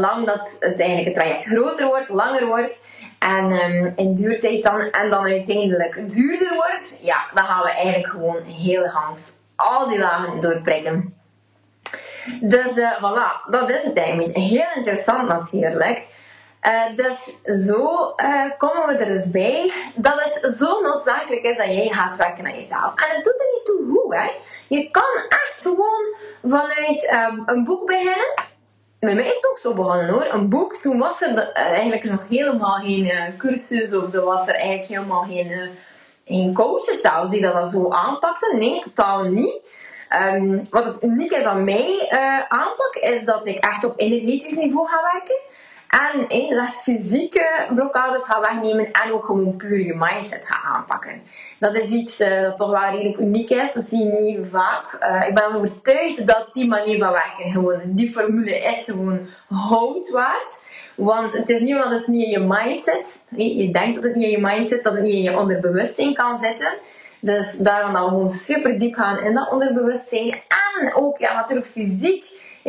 lang 0.00 0.26
dat 0.26 0.56
het 0.60 0.80
eigenlijk 0.80 1.04
het 1.04 1.14
traject 1.14 1.44
groter 1.44 1.86
wordt, 1.86 2.08
langer 2.08 2.46
wordt, 2.46 2.82
en 3.18 3.52
um, 3.52 3.92
in 3.96 4.14
duurtijd 4.14 4.62
dan, 4.62 4.80
en 4.80 5.10
dan 5.10 5.24
uiteindelijk 5.24 6.08
duurder 6.08 6.54
wordt, 6.54 6.98
ja, 7.02 7.26
dan 7.34 7.44
gaan 7.44 7.62
we 7.62 7.70
eigenlijk 7.70 8.08
gewoon 8.08 8.42
heel 8.42 8.86
Hans 8.86 9.32
al 9.56 9.88
die 9.88 9.98
lagen 9.98 10.40
doorprikken. 10.40 11.17
Dus 12.40 12.76
uh, 12.76 12.92
voilà, 12.96 13.50
dat 13.50 13.70
is 13.70 13.82
het 13.82 13.96
eigenlijk. 13.96 14.36
Heel 14.36 14.66
interessant 14.74 15.28
natuurlijk. 15.28 16.06
Uh, 16.62 16.96
dus 16.96 17.32
zo 17.66 18.14
uh, 18.16 18.44
komen 18.56 18.86
we 18.86 18.92
er 18.92 19.06
dus 19.06 19.30
bij 19.30 19.72
dat 19.94 20.24
het 20.24 20.54
zo 20.58 20.80
noodzakelijk 20.80 21.42
is 21.46 21.56
dat 21.56 21.74
jij 21.74 21.88
gaat 21.88 22.16
werken 22.16 22.46
aan 22.46 22.54
jezelf. 22.54 22.92
En 22.94 23.16
het 23.16 23.24
doet 23.24 23.40
er 23.40 23.48
niet 23.54 23.64
toe 23.64 23.84
hoe, 23.90 24.16
hè. 24.16 24.30
Je 24.68 24.90
kan 24.90 25.24
echt 25.28 25.62
gewoon 25.62 26.14
vanuit 26.42 27.12
um, 27.12 27.42
een 27.46 27.64
boek 27.64 27.86
beginnen 27.86 28.34
bij 29.00 29.14
mij 29.14 29.26
is 29.26 29.34
het 29.34 29.48
ook 29.50 29.58
zo 29.58 29.74
begonnen 29.74 30.08
hoor. 30.08 30.26
Een 30.30 30.48
boek, 30.48 30.74
toen 30.74 30.98
was 30.98 31.20
er 31.20 31.38
eh, 31.38 31.64
eigenlijk 31.64 32.04
nog 32.04 32.28
helemaal 32.28 32.74
geen 32.74 33.10
cursus 33.36 33.94
of 33.94 34.14
er 34.14 34.24
was 34.24 34.48
er 34.48 34.54
eigenlijk 34.54 34.88
helemaal 34.88 35.22
geen, 35.22 35.70
geen 36.24 36.56
zelfs 37.00 37.30
die 37.30 37.40
dat 37.40 37.68
zo 37.68 37.90
aanpakten. 37.90 38.58
Nee, 38.58 38.80
totaal 38.80 39.24
niet. 39.24 39.60
Um, 40.34 40.66
wat 40.70 40.84
het 40.84 41.04
uniek 41.04 41.30
is 41.30 41.44
aan 41.44 41.64
mij 41.64 42.08
uh, 42.10 42.40
aanpak, 42.48 42.94
is 43.00 43.24
dat 43.24 43.46
ik 43.46 43.58
echt 43.58 43.84
op 43.84 44.00
energetisch 44.00 44.52
niveau 44.52 44.88
ga 44.88 45.00
werken. 45.12 45.38
En 45.88 46.28
inderdaad 46.28 46.80
fysieke 46.82 47.66
blokkades 47.74 48.22
gaan 48.22 48.40
wegnemen 48.40 48.90
en 48.92 49.12
ook 49.12 49.24
gewoon 49.24 49.56
puur 49.56 49.78
je 49.78 49.94
mindset 49.94 50.44
gaan 50.46 50.74
aanpakken. 50.74 51.22
Dat 51.58 51.76
is 51.76 51.88
iets 51.88 52.20
uh, 52.20 52.42
dat 52.42 52.56
toch 52.56 52.70
wel 52.70 52.90
redelijk 52.90 53.18
uniek 53.18 53.50
is. 53.50 53.72
Dat 53.72 53.84
zie 53.84 53.98
je 53.98 54.10
niet 54.10 54.46
vaak. 54.50 54.98
Uh, 55.00 55.28
ik 55.28 55.34
ben 55.34 55.54
overtuigd 55.54 56.26
dat 56.26 56.48
die 56.52 56.68
manier 56.68 56.98
van 56.98 57.12
werken 57.12 57.50
gewoon, 57.50 57.80
die 57.84 58.10
formule 58.10 58.56
is 58.56 58.84
gewoon 58.84 59.26
hout 59.48 60.10
waard. 60.10 60.58
Want 60.94 61.32
het 61.32 61.50
is 61.50 61.60
niet 61.60 61.74
omdat 61.74 61.92
het 61.92 62.06
niet 62.06 62.24
in 62.24 62.30
je 62.30 62.46
mindset, 62.46 63.20
je 63.36 63.70
denkt 63.70 63.94
dat 63.94 64.02
het 64.02 64.14
niet 64.14 64.24
in 64.24 64.30
je 64.30 64.40
mindset, 64.40 64.82
dat 64.82 64.92
het 64.92 65.02
niet 65.02 65.14
in 65.14 65.22
je 65.22 65.38
onderbewustzijn 65.38 66.14
kan 66.14 66.38
zitten. 66.38 66.72
Dus 67.20 67.56
daarom 67.58 67.92
dat 67.92 68.02
we 68.02 68.08
gewoon 68.08 68.28
super 68.28 68.78
diep 68.78 68.94
gaan 68.94 69.20
in 69.20 69.34
dat 69.34 69.50
onderbewustzijn. 69.50 70.42
En 70.78 70.94
ook 70.94 71.18
ja, 71.18 71.34
natuurlijk 71.34 71.66
fysiek 71.66 72.24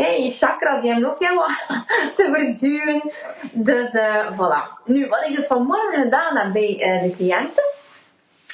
je 0.08 0.34
chakras 0.40 0.82
die 0.82 0.92
hebben 0.92 1.10
ook 1.10 1.20
heel 1.20 1.36
wat 1.36 1.66
te 2.16 2.30
verduren. 2.34 3.12
Dus 3.52 3.94
uh, 3.94 4.32
voilà. 4.32 4.84
Nu, 4.86 5.08
wat 5.08 5.26
ik 5.28 5.36
dus 5.36 5.48
vanmorgen 5.48 6.02
gedaan 6.02 6.38
heb 6.38 6.54
bij 6.54 6.70
uh, 6.70 7.02
de 7.02 7.16
cliënten. 7.18 7.64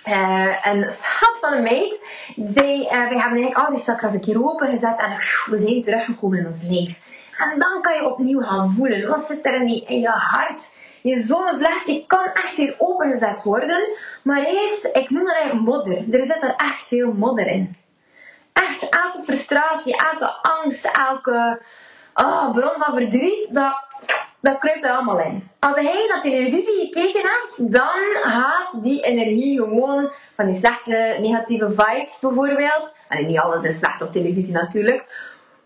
Uh, 0.08 0.56
een 0.64 0.92
schat 0.92 1.38
van 1.42 1.54
een 1.54 1.64
meid. 1.64 2.00
Zij, 2.36 2.64
wij 2.64 2.86
hebben 2.90 3.18
eigenlijk 3.18 3.58
al 3.58 3.74
die 3.74 3.84
chakras 3.84 4.12
een 4.12 4.22
keer 4.22 4.50
opengezet 4.50 5.00
en 5.00 5.12
we 5.46 5.58
zijn 5.58 5.82
teruggekomen 5.82 6.38
in 6.38 6.46
ons 6.46 6.62
lijf. 6.62 6.96
En 7.38 7.60
dan 7.60 7.82
kan 7.82 7.94
je 7.94 8.10
opnieuw 8.12 8.40
gaan 8.40 8.70
voelen. 8.70 9.08
Wat 9.08 9.26
zit 9.28 9.46
er 9.46 9.54
in, 9.54 9.66
die, 9.66 9.86
in 9.86 10.00
je 10.00 10.10
hart? 10.10 10.72
Je 11.06 11.22
zonnevlecht 11.22 11.86
die 11.86 12.06
kan 12.08 12.26
echt 12.34 12.56
weer 12.56 12.76
opengezet 12.78 13.44
worden. 13.44 13.88
Maar 14.24 14.44
eerst, 14.44 14.90
ik 14.94 15.10
noem 15.10 15.26
dat 15.26 15.34
eigenlijk 15.36 15.66
modder. 15.66 15.98
Er 15.98 16.20
zit 16.20 16.44
er 16.44 16.56
echt 16.58 16.88
veel 16.88 17.14
modder 17.14 17.48
in. 17.48 17.78
Echt, 18.54 18.90
elke 18.90 19.22
frustratie, 19.22 19.98
elke 19.98 20.26
angst, 20.42 20.86
elke 20.86 21.62
oh, 22.14 22.52
bron 22.52 22.74
van 22.78 22.94
verdriet, 22.94 23.48
dat, 23.52 23.76
dat 24.40 24.58
kruipt 24.58 24.84
er 24.84 24.92
allemaal 24.92 25.20
in. 25.20 25.50
Als 25.60 25.76
jij 25.76 26.06
naar 26.08 26.22
televisie 26.22 26.90
gekeken 26.92 27.22
hebt, 27.22 27.72
dan 27.72 28.00
gaat 28.24 28.84
die 28.84 29.02
energie 29.02 29.60
gewoon 29.60 30.12
van 30.36 30.46
die 30.46 30.58
slechte 30.58 31.18
negatieve 31.22 31.70
vibes 31.70 32.20
bijvoorbeeld. 32.20 32.94
En 33.08 33.26
niet 33.26 33.40
alles 33.40 33.64
is 33.64 33.78
slecht 33.78 34.02
op 34.02 34.12
televisie 34.12 34.54
natuurlijk. 34.54 35.06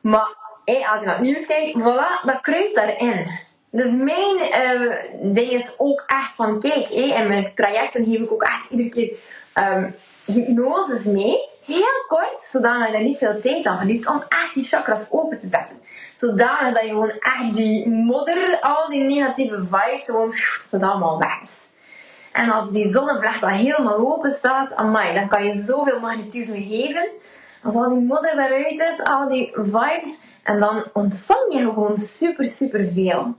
Maar 0.01 0.36
hey, 0.65 0.88
als 0.88 1.00
je 1.00 1.05
naar 1.05 1.17
het 1.17 1.25
nieuws 1.25 1.46
kijkt, 1.46 1.79
voilà, 1.81 2.25
dat 2.25 2.41
kruipt 2.41 2.75
daarin. 2.75 3.48
Dus 3.72 3.96
mijn 3.96 4.36
uh, 4.40 4.96
ding 5.34 5.52
is 5.52 5.74
ook 5.78 6.04
echt 6.08 6.32
van, 6.36 6.60
kijk, 6.60 6.88
hey, 6.90 7.22
in 7.22 7.28
mijn 7.28 7.52
trajecten 7.56 8.04
geef 8.04 8.20
ik 8.20 8.32
ook 8.32 8.44
echt 8.44 8.70
iedere 8.70 8.90
keer 8.90 9.12
um, 9.56 9.96
hypnoses 10.26 11.04
mee. 11.04 11.48
Heel 11.66 12.04
kort, 12.08 12.42
zodat 12.42 12.88
je 12.88 12.94
er 12.94 13.04
niet 13.04 13.18
veel 13.18 13.42
tijd 13.42 13.66
aan 13.66 13.78
verliest 13.78 14.08
om 14.08 14.24
echt 14.30 14.54
die 14.54 14.66
chakras 14.66 15.02
open 15.10 15.38
te 15.38 15.48
zetten. 15.48 15.80
Zodanig 16.16 16.74
dat 16.74 16.84
je 16.84 16.90
gewoon 16.90 17.12
echt 17.20 17.54
die 17.54 17.90
modder, 17.90 18.58
al 18.62 18.90
die 18.90 19.04
negatieve 19.04 19.64
vibes, 19.64 20.04
gewoon, 20.06 20.34
dat 20.70 20.84
allemaal 20.84 21.20
weg 21.20 21.42
is. 21.42 21.68
En 22.32 22.50
als 22.50 22.72
die 22.72 22.92
zonnevlecht 22.92 23.42
dan 23.42 23.50
helemaal 23.50 23.98
open 23.98 24.32
staat, 24.32 24.76
amai, 24.76 25.14
dan 25.14 25.28
kan 25.28 25.44
je 25.44 25.52
zoveel 25.52 26.00
magnetisme 26.00 26.66
geven. 26.68 27.10
Als 27.64 27.76
al 27.76 27.90
die 27.90 28.00
modder 28.00 28.34
eruit 28.34 28.80
is, 28.80 29.04
al 29.04 29.28
die 29.28 29.52
vibes, 29.54 30.18
en 30.44 30.60
dan 30.60 30.84
ontvang 30.94 31.54
je 31.54 31.60
gewoon 31.60 31.98
super, 31.98 32.46
super 32.46 32.86
veel. 32.86 33.36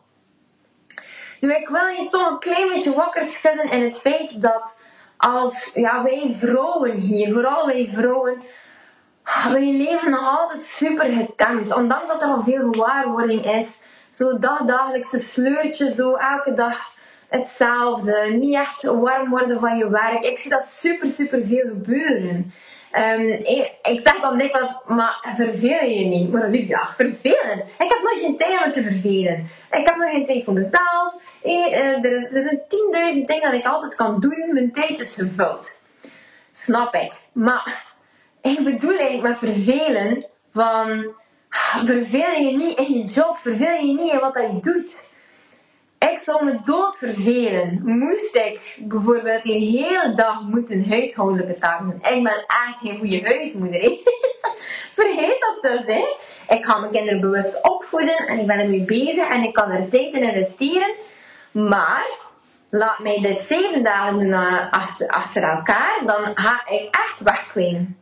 Nu, 1.41 1.55
ik 1.55 1.69
wil 1.69 1.87
je 1.87 2.07
toch 2.09 2.31
een 2.31 2.39
klein 2.39 2.69
beetje 2.69 2.95
wakker 2.95 3.23
schudden 3.23 3.71
in 3.71 3.83
het 3.83 4.01
feit 4.01 4.41
dat 4.41 4.77
als 5.17 5.71
ja, 5.75 6.03
wij 6.03 6.37
vrouwen 6.39 6.97
hier, 6.97 7.33
vooral 7.33 7.67
wij 7.67 7.89
vrouwen, 7.93 8.43
wij 9.53 9.73
leven 9.73 10.11
nog 10.11 10.39
altijd 10.39 10.65
super 10.65 11.11
getemd. 11.11 11.75
Ondanks 11.75 12.09
dat 12.09 12.23
er 12.23 12.29
al 12.29 12.43
veel 12.43 12.73
gewaarwording 12.73 13.45
is. 13.45 13.79
Zo 14.11 14.39
dagdagelijkse 14.39 15.19
sleurtje, 15.19 15.89
zo 15.89 16.15
elke 16.15 16.53
dag 16.53 16.93
hetzelfde. 17.29 18.37
Niet 18.41 18.55
echt 18.55 18.83
warm 18.83 19.31
worden 19.31 19.59
van 19.59 19.77
je 19.77 19.91
werk. 19.91 20.25
Ik 20.25 20.39
zie 20.39 20.51
dat 20.51 20.63
super, 20.63 21.07
super 21.07 21.45
veel 21.45 21.69
gebeuren. 21.69 22.53
Um, 22.99 23.31
ik, 23.31 23.79
ik 23.83 24.01
zeg 24.05 24.21
dan 24.21 24.39
dikwijls, 24.39 24.69
maar 24.87 25.33
verveel 25.35 25.89
je 25.89 26.05
niet? 26.05 26.33
Maar 26.33 26.47
Olivia, 26.47 26.95
vervelen? 26.97 27.59
Ik 27.59 27.89
heb 27.89 27.99
nog 28.03 28.21
geen 28.21 28.37
tijd 28.37 28.65
om 28.65 28.71
te 28.71 28.83
vervelen. 28.83 29.49
Ik 29.71 29.85
heb 29.85 29.97
nog 29.97 30.11
geen 30.11 30.25
tijd 30.25 30.45
voor 30.45 30.53
mezelf. 30.53 31.15
Eh, 31.43 32.05
er, 32.05 32.17
is, 32.17 32.25
er 32.37 32.43
zijn 32.43 32.61
tienduizend 32.69 33.29
dingen 33.29 33.51
dat 33.51 33.61
ik 33.61 33.67
altijd 33.67 33.95
kan 33.95 34.21
doen. 34.21 34.51
Mijn 34.53 34.73
tijd 34.73 35.01
is 35.01 35.15
gevuld. 35.15 35.73
Snap 36.53 36.95
ik. 36.95 37.13
Maar 37.33 37.85
ik 38.43 38.65
bedoel 38.65 38.99
eigenlijk 38.99 39.23
met 39.23 39.39
vervelen 39.39 40.27
van... 40.51 41.15
Verveel 41.85 42.43
je 42.43 42.53
niet 42.57 42.79
in 42.79 42.93
je 42.93 43.05
job. 43.05 43.39
Verveel 43.39 43.87
je 43.87 43.95
niet 43.95 44.13
in 44.13 44.19
wat 44.19 44.35
je 44.35 44.59
doet. 44.61 44.99
Ik 46.09 46.21
zou 46.23 46.45
me 46.45 46.59
dood 46.65 46.97
vervelen. 46.97 47.81
Moest 47.85 48.35
ik 48.35 48.77
bijvoorbeeld 48.79 49.45
een 49.45 49.61
hele 49.61 50.13
dag 50.15 50.41
moeten 50.41 50.89
huishoudelijke 50.89 51.55
taken. 51.55 51.95
Ik 51.95 52.23
ben 52.23 52.45
echt 52.47 52.81
geen 52.81 52.99
goede 52.99 53.21
huismoeder. 53.23 53.81
Vergeet 54.99 55.37
dat 55.41 55.59
dus. 55.63 55.95
Hè. 55.95 56.05
Ik 56.55 56.67
ga 56.67 56.79
mijn 56.79 56.93
kinderen 56.93 57.21
bewust 57.21 57.63
opvoeden 57.63 58.17
en 58.17 58.39
ik 58.39 58.47
ben 58.47 58.59
ermee 58.59 58.85
bezig 58.85 59.29
en 59.29 59.43
ik 59.43 59.53
kan 59.53 59.71
er 59.71 59.89
tijd 59.89 60.15
in 60.15 60.23
investeren. 60.23 60.95
Maar 61.51 62.19
laat 62.71 62.99
mij 62.99 63.21
dit 63.21 63.41
zeven 63.41 63.83
dagen 63.83 64.19
doen 64.19 64.35
achter, 64.71 65.09
achter 65.09 65.43
elkaar, 65.43 66.03
dan 66.07 66.31
ga 66.35 66.63
ik 66.67 66.89
echt 66.91 67.21
wegkwijnen 67.21 68.00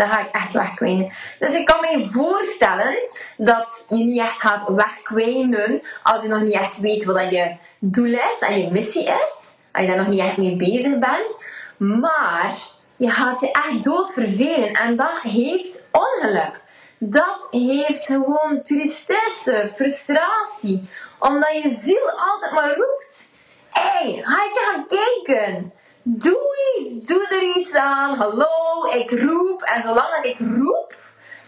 dan 0.00 0.08
ga 0.08 0.20
ik 0.20 0.30
echt 0.30 0.52
wegkwijnen. 0.52 1.12
Dus 1.38 1.50
ik 1.50 1.64
kan 1.64 1.80
me 1.80 2.08
voorstellen 2.12 2.98
dat 3.36 3.84
je 3.88 3.96
niet 3.96 4.20
echt 4.20 4.40
gaat 4.40 4.64
wegkwijnen 4.68 5.82
als 6.02 6.22
je 6.22 6.28
nog 6.28 6.42
niet 6.42 6.54
echt 6.54 6.80
weet 6.80 7.04
wat 7.04 7.30
je 7.30 7.56
doel 7.78 8.12
is 8.12 8.36
en 8.40 8.58
je 8.58 8.70
missie 8.70 9.04
is. 9.04 9.54
Als 9.72 9.82
je 9.82 9.86
daar 9.86 9.96
nog 9.96 10.08
niet 10.08 10.20
echt 10.20 10.36
mee 10.36 10.56
bezig 10.56 10.98
bent. 10.98 11.36
Maar 11.76 12.54
je 12.96 13.10
gaat 13.10 13.40
je 13.40 13.50
echt 13.50 13.82
dood 13.82 14.12
vervelen 14.12 14.72
en 14.72 14.96
dat 14.96 15.20
heeft 15.22 15.82
ongeluk. 15.90 16.60
Dat 16.98 17.46
heeft 17.50 18.06
gewoon 18.06 18.62
tristesse, 18.62 19.70
frustratie. 19.74 20.88
Omdat 21.18 21.62
je 21.62 21.78
ziel 21.84 22.10
altijd 22.10 22.52
maar 22.52 22.76
roept. 22.76 23.28
Hé, 23.70 24.12
hey, 24.12 24.22
ga 24.24 24.44
ik 24.44 24.58
gaan 24.64 24.86
kijken. 24.86 25.72
Doe 26.02 26.56
iets, 26.78 27.06
doe 27.06 27.26
er 27.28 27.56
iets 27.56 27.74
aan. 27.74 28.14
Hallo, 28.14 28.46
ik 28.94 29.10
roep. 29.10 29.62
En 29.62 29.82
zolang 29.82 30.08
dat 30.16 30.26
ik 30.26 30.38
roep, 30.38 30.96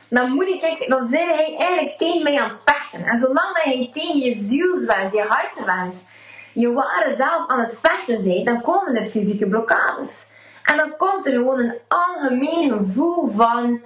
dan 0.08 0.30
moet 0.30 0.48
ik, 0.48 0.84
dan 0.88 1.08
zijn 1.08 1.28
hij 1.28 1.56
eigenlijk 1.58 1.98
tegen 1.98 2.22
mij 2.22 2.40
aan 2.40 2.48
het 2.48 2.58
vechten. 2.64 3.04
En 3.04 3.16
zolang 3.16 3.54
dat 3.54 3.62
hij 3.62 3.90
tegen 3.92 4.18
je 4.18 4.38
zielswens, 4.42 5.12
je 5.12 5.22
hartenwens, 5.22 6.02
je 6.54 6.72
ware 6.72 7.14
zelf 7.16 7.48
aan 7.48 7.60
het 7.60 7.78
vechten 7.82 8.24
bent, 8.24 8.46
dan 8.46 8.60
komen 8.60 8.96
er 8.96 9.04
fysieke 9.04 9.48
blokkades. 9.48 10.26
En 10.64 10.76
dan 10.76 10.96
komt 10.96 11.26
er 11.26 11.32
gewoon 11.32 11.58
een 11.58 11.78
algemeen 11.88 12.70
gevoel 12.70 13.26
van 13.26 13.80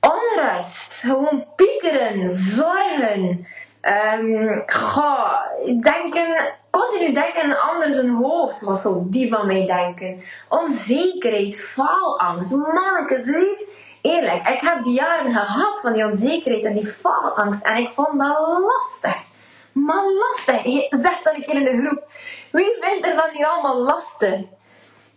onrust. 0.00 1.02
Gewoon 1.04 1.46
piekeren, 1.56 2.28
zorgen. 2.28 3.46
Um, 3.82 4.62
goh, 4.66 5.40
denken 5.80 6.54
Continu 6.72 7.12
denken 7.12 7.42
aan 7.42 7.70
anders 7.70 7.94
zijn 7.94 8.10
hoofd. 8.10 8.60
Wat 8.60 8.78
zou 8.78 9.02
die 9.04 9.28
van 9.28 9.46
mij 9.46 9.66
denken? 9.66 10.20
Onzekerheid, 10.48 11.60
faalangst. 11.60 12.50
Mannekes 12.50 13.24
lief. 13.24 13.60
Eerlijk, 14.02 14.48
ik 14.48 14.60
heb 14.60 14.82
die 14.82 14.92
jaren 14.92 15.32
gehad 15.32 15.80
van 15.80 15.92
die 15.92 16.04
onzekerheid 16.04 16.64
en 16.64 16.74
die 16.74 16.86
faalangst. 16.86 17.62
En 17.62 17.76
ik 17.76 17.88
vond 17.88 18.20
dat 18.20 18.58
lastig. 18.58 19.24
Maar 19.72 20.04
lastig. 20.04 20.86
Zeg 20.90 21.22
dan 21.22 21.34
een 21.34 21.42
keer 21.42 21.54
in 21.54 21.64
de 21.64 21.78
groep. 21.78 22.04
Wie 22.52 22.76
vindt 22.80 23.06
er 23.06 23.16
dan 23.16 23.28
hier 23.32 23.46
allemaal 23.46 23.78
lastig? 23.78 24.40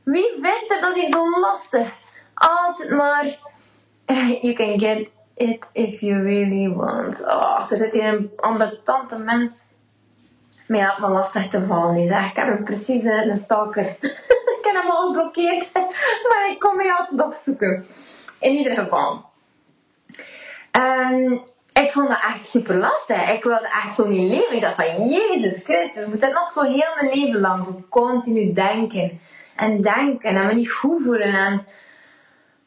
Wie 0.03 0.31
vindt 0.41 0.71
er 0.71 0.81
dan 0.81 0.93
hier 0.93 1.05
zo 1.05 1.39
lastig? 1.39 1.95
Altijd 2.33 2.89
maar... 2.89 3.37
You 4.41 4.53
can 4.53 4.79
get 4.79 5.09
it 5.35 5.65
if 5.71 6.01
you 6.01 6.21
really 6.21 6.73
want. 6.73 7.25
Oh, 7.25 7.65
er 7.69 7.77
zit 7.77 7.93
hier 7.93 8.07
een 8.07 8.31
ambetante 8.35 9.17
mens 9.17 9.63
mij 10.67 10.79
helpt 10.79 10.99
me 10.99 11.07
lastig 11.07 11.47
te 11.47 11.65
vallen. 11.65 11.93
Die 11.93 12.05
ik 12.05 12.35
heb 12.35 12.47
hem 12.47 12.63
precies 12.63 13.03
een 13.03 13.35
stalker. 13.35 13.85
ik 14.57 14.59
heb 14.61 14.75
hem 14.75 14.91
al 14.91 15.05
geblokkeerd. 15.05 15.69
maar 16.29 16.49
ik 16.51 16.59
kom 16.59 16.75
mij 16.75 16.91
altijd 16.91 17.21
opzoeken. 17.21 17.85
In 18.39 18.53
ieder 18.53 18.77
geval. 18.77 19.25
Um, 20.71 21.43
ik 21.73 21.91
vond 21.91 22.09
dat 22.09 22.23
echt 22.23 22.47
super 22.47 22.75
lastig. 22.75 23.31
Ik 23.31 23.43
wilde 23.43 23.67
echt 23.83 23.95
zo 23.95 24.07
niet 24.07 24.31
leven. 24.31 24.55
Ik 24.55 24.61
dacht 24.61 24.75
van, 24.75 25.07
Jezus 25.07 25.61
Christus, 25.63 26.05
moet 26.05 26.19
dat 26.19 26.33
nog 26.33 26.51
zo 26.51 26.61
heel 26.61 26.93
mijn 26.99 27.13
leven 27.15 27.39
lang 27.39 27.65
zo 27.65 27.83
continu 27.89 28.51
denken. 28.51 29.19
En 29.55 29.81
denken 29.81 30.35
en 30.35 30.45
me 30.45 30.53
niet 30.53 30.71
goed 30.71 31.03
voelen. 31.03 31.33
En 31.33 31.65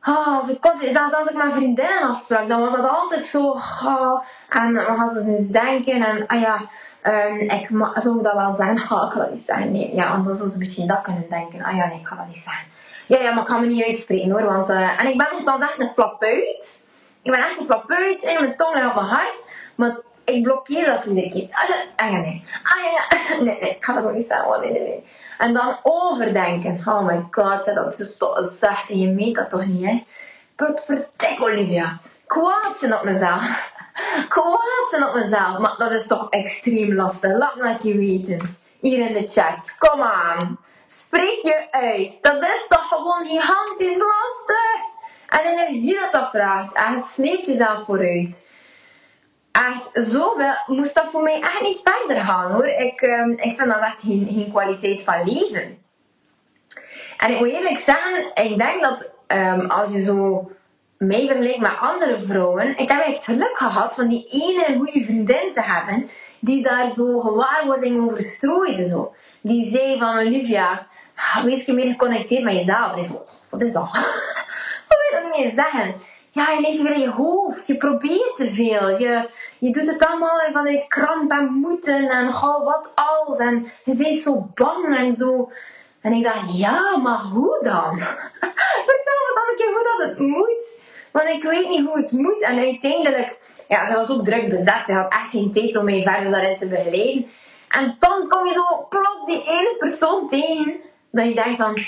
oh, 0.09 0.43
zo 0.43 0.55
continu, 0.61 0.91
zelfs 0.91 1.13
als 1.13 1.27
ik 1.29 1.37
met 1.37 1.53
vriendinnen 1.53 2.03
afsprak, 2.03 2.49
dan 2.49 2.61
was 2.61 2.73
dat 2.73 2.89
altijd 2.89 3.25
zo. 3.25 3.49
Oh, 3.85 4.23
en 4.49 4.75
dan 4.75 4.97
gaan 4.97 5.09
ze 5.09 5.25
nu 5.25 5.51
denken 5.51 6.03
en 6.03 6.27
ah 6.27 6.41
ja 6.41 6.57
Um, 7.03 7.41
ik 7.41 7.69
zou 7.95 8.23
dat 8.23 8.35
wel 8.35 8.53
zeggen, 8.53 8.97
oh, 8.97 9.05
ik 9.07 9.13
ga 9.13 9.19
dat 9.19 9.31
niet 9.31 9.45
zeggen. 9.47 9.71
Nee, 9.71 9.95
ja, 9.95 10.23
dan 10.23 10.37
zou 10.37 10.49
ze 10.49 10.59
misschien 10.59 10.87
dat 10.87 11.01
kunnen 11.01 11.29
denken. 11.29 11.65
Ah 11.65 11.77
ja, 11.77 11.87
nee, 11.87 11.99
ik 11.99 12.07
ga 12.07 12.17
dat 12.17 12.27
niet 12.27 12.37
zeggen. 12.37 12.65
Ja, 13.07 13.19
ja, 13.19 13.33
maar 13.33 13.43
ik 13.43 13.49
ga 13.49 13.59
me 13.59 13.67
niet 13.67 13.85
uitspreken 13.85 14.31
hoor. 14.31 14.45
Want, 14.45 14.71
uh, 14.71 15.01
en 15.01 15.07
ik 15.07 15.17
ben 15.17 15.27
nogthans 15.33 15.63
echt 15.63 15.81
een 15.81 15.91
flapuit. 15.95 16.83
Ik 17.23 17.31
ben 17.31 17.41
echt 17.41 17.59
een 17.59 17.65
flapuit. 17.65 18.23
En 18.23 18.41
mijn 18.41 18.57
tong 18.57 18.75
ligt 18.75 18.87
op 18.87 18.95
mijn 18.95 19.07
hart. 19.07 19.39
Maar 19.75 19.97
ik 20.25 20.43
blokkeer 20.43 20.87
dat 20.87 21.03
zo 21.03 21.09
iedere 21.09 21.29
keer. 21.29 21.49
Ah 21.97 22.13
ja, 22.13 22.19
nee. 22.19 22.43
Ah 22.63 22.93
ja. 22.93 23.17
Nee, 23.45 23.59
nee, 23.61 23.71
ik 23.71 23.85
ga 23.85 23.95
dat 23.95 24.05
ook 24.05 24.13
niet 24.13 24.27
zeggen. 24.27 24.49
Oh, 24.49 24.61
nee, 24.61 24.71
nee, 24.71 24.83
nee. 24.83 25.05
En 25.39 25.53
dan 25.53 25.79
overdenken. 25.83 26.83
Oh 26.85 27.07
my 27.07 27.27
god, 27.31 27.65
dat 27.65 27.99
is 27.99 28.17
toch 28.17 28.45
zacht. 28.59 28.91
En 28.91 28.99
je 28.99 29.09
meent 29.09 29.35
dat 29.35 29.51
toch 29.51 29.67
niet, 29.67 29.85
hè? 29.85 30.05
Vertek, 30.85 31.41
Olivia. 31.41 31.99
Kwaad 32.27 32.79
zijn 32.79 32.95
op 32.95 33.05
mezelf 33.05 33.77
kwaad 34.35 34.87
zijn 34.91 35.07
op 35.07 35.15
mezelf. 35.15 35.59
Maar 35.59 35.75
dat 35.79 35.93
is 35.93 36.07
toch 36.07 36.31
extreem 36.31 36.95
lastig. 36.95 37.37
Laat 37.37 37.57
me 37.57 37.63
dat 37.63 37.83
je 37.83 37.97
weten. 37.97 38.57
Hier 38.81 39.07
in 39.07 39.13
de 39.13 39.29
chat. 39.29 39.75
Kom 39.79 40.03
aan. 40.03 40.59
Spreek 40.87 41.41
je 41.43 41.67
uit. 41.71 42.19
Dat 42.21 42.43
is 42.43 42.65
toch 42.69 42.89
gewoon 42.89 43.25
gigantisch 43.25 43.99
lastig. 43.99 44.87
En 45.29 45.45
energie 45.45 45.99
dat 46.01 46.13
dat 46.13 46.31
vraagt. 46.31 46.73
En 46.73 47.25
je 47.25 47.43
jezelf 47.45 47.85
vooruit. 47.85 48.47
Echt, 49.53 50.11
zo 50.11 50.37
moest 50.67 50.95
dat 50.95 51.07
voor 51.11 51.23
mij 51.23 51.41
echt 51.41 51.61
niet 51.61 51.81
verder 51.83 52.25
gaan 52.25 52.53
hoor. 52.53 52.67
Ik, 52.67 53.01
um, 53.01 53.31
ik 53.31 53.59
vind 53.59 53.71
dat 53.71 53.83
echt 53.83 54.03
geen, 54.03 54.29
geen 54.31 54.51
kwaliteit 54.51 55.03
van 55.03 55.25
leven. 55.25 55.79
En 57.17 57.31
ik 57.31 57.39
moet 57.39 57.49
eerlijk 57.49 57.79
zeggen, 57.79 58.31
ik 58.45 58.59
denk 58.59 58.83
dat 58.83 59.11
ehm, 59.27 59.67
als 59.67 59.93
je 59.93 60.03
zo 60.03 60.51
mij 60.99 61.27
vergelijkt 61.27 61.59
met 61.59 61.79
andere 61.81 62.19
vrouwen, 62.19 62.77
ik 62.77 62.89
heb 62.89 63.01
echt 63.01 63.25
geluk 63.25 63.59
gehad 63.59 63.95
van 63.95 64.09
die 64.09 64.29
ene 64.31 64.77
goede 64.77 65.01
vriendin 65.05 65.53
te 65.53 65.63
hebben 65.63 66.11
die 66.41 66.63
daar 66.63 66.89
zo 66.89 67.21
gewaarwording 67.21 68.05
over 68.05 68.21
strooide. 68.21 68.89
Zo. 68.89 69.15
Die 69.41 69.71
zei 69.71 69.99
van 69.99 70.19
Olivia, 70.19 70.87
wees 71.45 71.65
je 71.65 71.73
meer 71.73 71.87
geconnecteerd 71.87 72.43
met 72.43 72.55
jezelf. 72.55 72.93
En 72.93 72.99
ik 72.99 73.07
zo, 73.07 73.25
wat 73.49 73.63
is 73.63 73.73
dat? 73.73 73.91
wat 74.89 74.99
wil 75.11 75.21
je 75.21 75.21
dat 75.23 75.37
niet 75.37 75.53
zeggen? 75.55 75.95
Ja, 76.39 76.51
je 76.51 76.61
leeft 76.61 76.83
weer 76.83 76.93
in 76.93 77.01
je 77.01 77.11
hoofd. 77.11 77.67
Je 77.67 77.77
probeert 77.77 78.37
te 78.37 78.51
veel. 78.51 78.99
Je, 78.99 79.29
je 79.59 79.71
doet 79.71 79.91
het 79.91 80.07
allemaal 80.07 80.41
vanuit 80.53 80.87
kramp 80.87 81.31
en 81.31 81.53
moeten 81.53 82.09
en 82.09 82.31
gauw 82.31 82.65
wat 82.65 82.93
als. 82.95 83.39
En 83.39 83.67
je 83.85 83.95
bent 83.95 84.21
zo 84.21 84.51
bang 84.55 84.97
en 84.97 85.13
zo. 85.13 85.51
En 86.01 86.13
ik 86.13 86.25
dacht, 86.25 86.59
ja, 86.59 86.97
maar 86.97 87.19
hoe 87.19 87.61
dan? 87.63 87.99
Vertel 88.89 89.19
me 89.27 89.33
dan 89.35 89.49
een 89.49 89.57
keer 89.57 89.73
hoe 89.73 89.97
dat 89.97 90.09
het 90.09 90.19
moet. 90.19 90.77
Want 91.13 91.29
ik 91.29 91.43
weet 91.43 91.69
niet 91.69 91.87
hoe 91.87 91.97
het 91.97 92.13
moet. 92.13 92.43
En 92.43 92.59
uiteindelijk, 92.59 93.39
ja, 93.69 93.87
ze 93.87 93.95
was 93.95 94.11
ook 94.11 94.25
druk 94.25 94.49
bezet. 94.49 94.83
Ze 94.87 94.93
had 94.93 95.13
echt 95.13 95.31
geen 95.31 95.53
tijd 95.53 95.77
om 95.77 95.85
mij 95.85 96.03
verder 96.03 96.31
daarin 96.31 96.57
te 96.57 96.67
begeleiden. 96.67 97.27
En 97.69 97.97
dan 97.99 98.29
kom 98.29 98.47
je 98.47 98.53
zo 98.53 98.87
plots 98.89 99.27
die 99.27 99.43
ene 99.43 99.75
persoon 99.79 100.29
tegen. 100.29 100.75
Dat 101.11 101.29
je 101.29 101.35
denkt 101.35 101.57
van, 101.57 101.79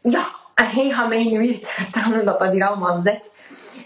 ja, 0.00 0.24
en 0.54 0.66
hij 0.66 0.90
gaat 0.90 1.08
mij 1.08 1.24
nu 1.24 1.38
weer 1.38 1.58
vertellen 1.82 2.24
dat 2.24 2.40
dat 2.40 2.52
hier 2.52 2.66
allemaal 2.66 3.00
zit. 3.04 3.32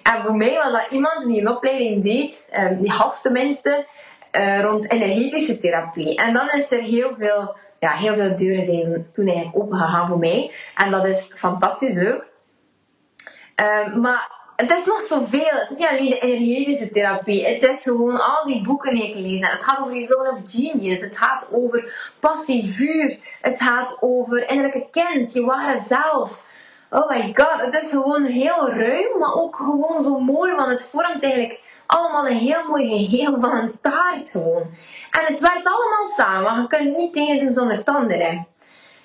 En 0.02 0.22
voor 0.22 0.36
mij 0.36 0.54
was 0.62 0.72
dat 0.72 0.86
iemand 0.90 1.26
die 1.26 1.40
een 1.40 1.48
opleiding 1.48 2.02
deed, 2.02 2.48
um, 2.58 2.80
die 2.80 2.90
half 2.90 3.20
tenminste, 3.20 3.86
uh, 4.32 4.60
rond 4.60 4.90
energetische 4.90 5.58
therapie. 5.58 6.16
En 6.16 6.32
dan 6.32 6.50
is 6.50 6.70
er 6.70 6.80
heel 6.80 7.14
veel, 7.18 7.56
ja, 7.78 7.90
heel 7.90 8.14
veel 8.14 8.36
deuren 8.36 8.66
zijn 8.66 9.08
toen 9.12 9.50
opengegaan 9.54 10.08
voor 10.08 10.18
mij. 10.18 10.52
En 10.74 10.90
dat 10.90 11.06
is 11.06 11.30
fantastisch 11.34 11.92
leuk. 11.92 12.30
Um, 13.84 14.00
maar 14.00 14.36
het 14.56 14.70
is 14.70 14.84
nog 14.84 15.04
zoveel. 15.06 15.50
Het 15.50 15.70
is 15.70 15.76
niet 15.76 15.88
alleen 15.88 16.10
de 16.10 16.18
energetische 16.18 16.90
therapie. 16.90 17.46
Het 17.46 17.62
is 17.62 17.82
gewoon 17.82 18.20
al 18.20 18.46
die 18.46 18.62
boeken 18.62 18.94
die 18.94 19.08
ik 19.08 19.12
gelezen 19.12 19.44
heb. 19.44 19.52
Het 19.52 19.64
gaat 19.64 19.78
over 19.78 19.92
die 19.92 20.06
zone 20.06 20.30
of 20.30 20.38
genius. 20.50 21.00
Het 21.00 21.16
gaat 21.16 21.48
over 21.52 22.12
passie, 22.20 22.66
vuur. 22.66 23.18
Het 23.40 23.60
gaat 23.60 23.96
over 24.00 24.50
innerlijke 24.50 24.86
kind, 24.90 25.32
je 25.32 25.44
ware 25.44 25.82
zelf. 25.86 26.42
Oh 26.90 27.08
my 27.08 27.32
god, 27.34 27.60
het 27.60 27.82
is 27.82 27.90
gewoon 27.90 28.24
heel 28.24 28.70
ruim, 28.70 29.18
maar 29.18 29.34
ook 29.34 29.56
gewoon 29.56 30.00
zo 30.00 30.18
mooi, 30.18 30.54
want 30.54 30.70
het 30.70 30.88
vormt 30.92 31.22
eigenlijk 31.22 31.60
allemaal 31.86 32.26
een 32.26 32.36
heel 32.36 32.68
mooi 32.68 33.06
geheel 33.06 33.40
van 33.40 33.56
een 33.56 33.78
taart 33.80 34.30
gewoon. 34.30 34.62
En 35.10 35.24
het 35.26 35.40
werkt 35.40 35.66
allemaal 35.66 36.12
samen, 36.16 36.62
je 36.62 36.66
kunt 36.66 36.96
niet 36.96 37.12
tegen 37.12 37.38
doen 37.38 37.52
zonder 37.52 37.76
het 37.76 37.88
andere. 37.88 38.44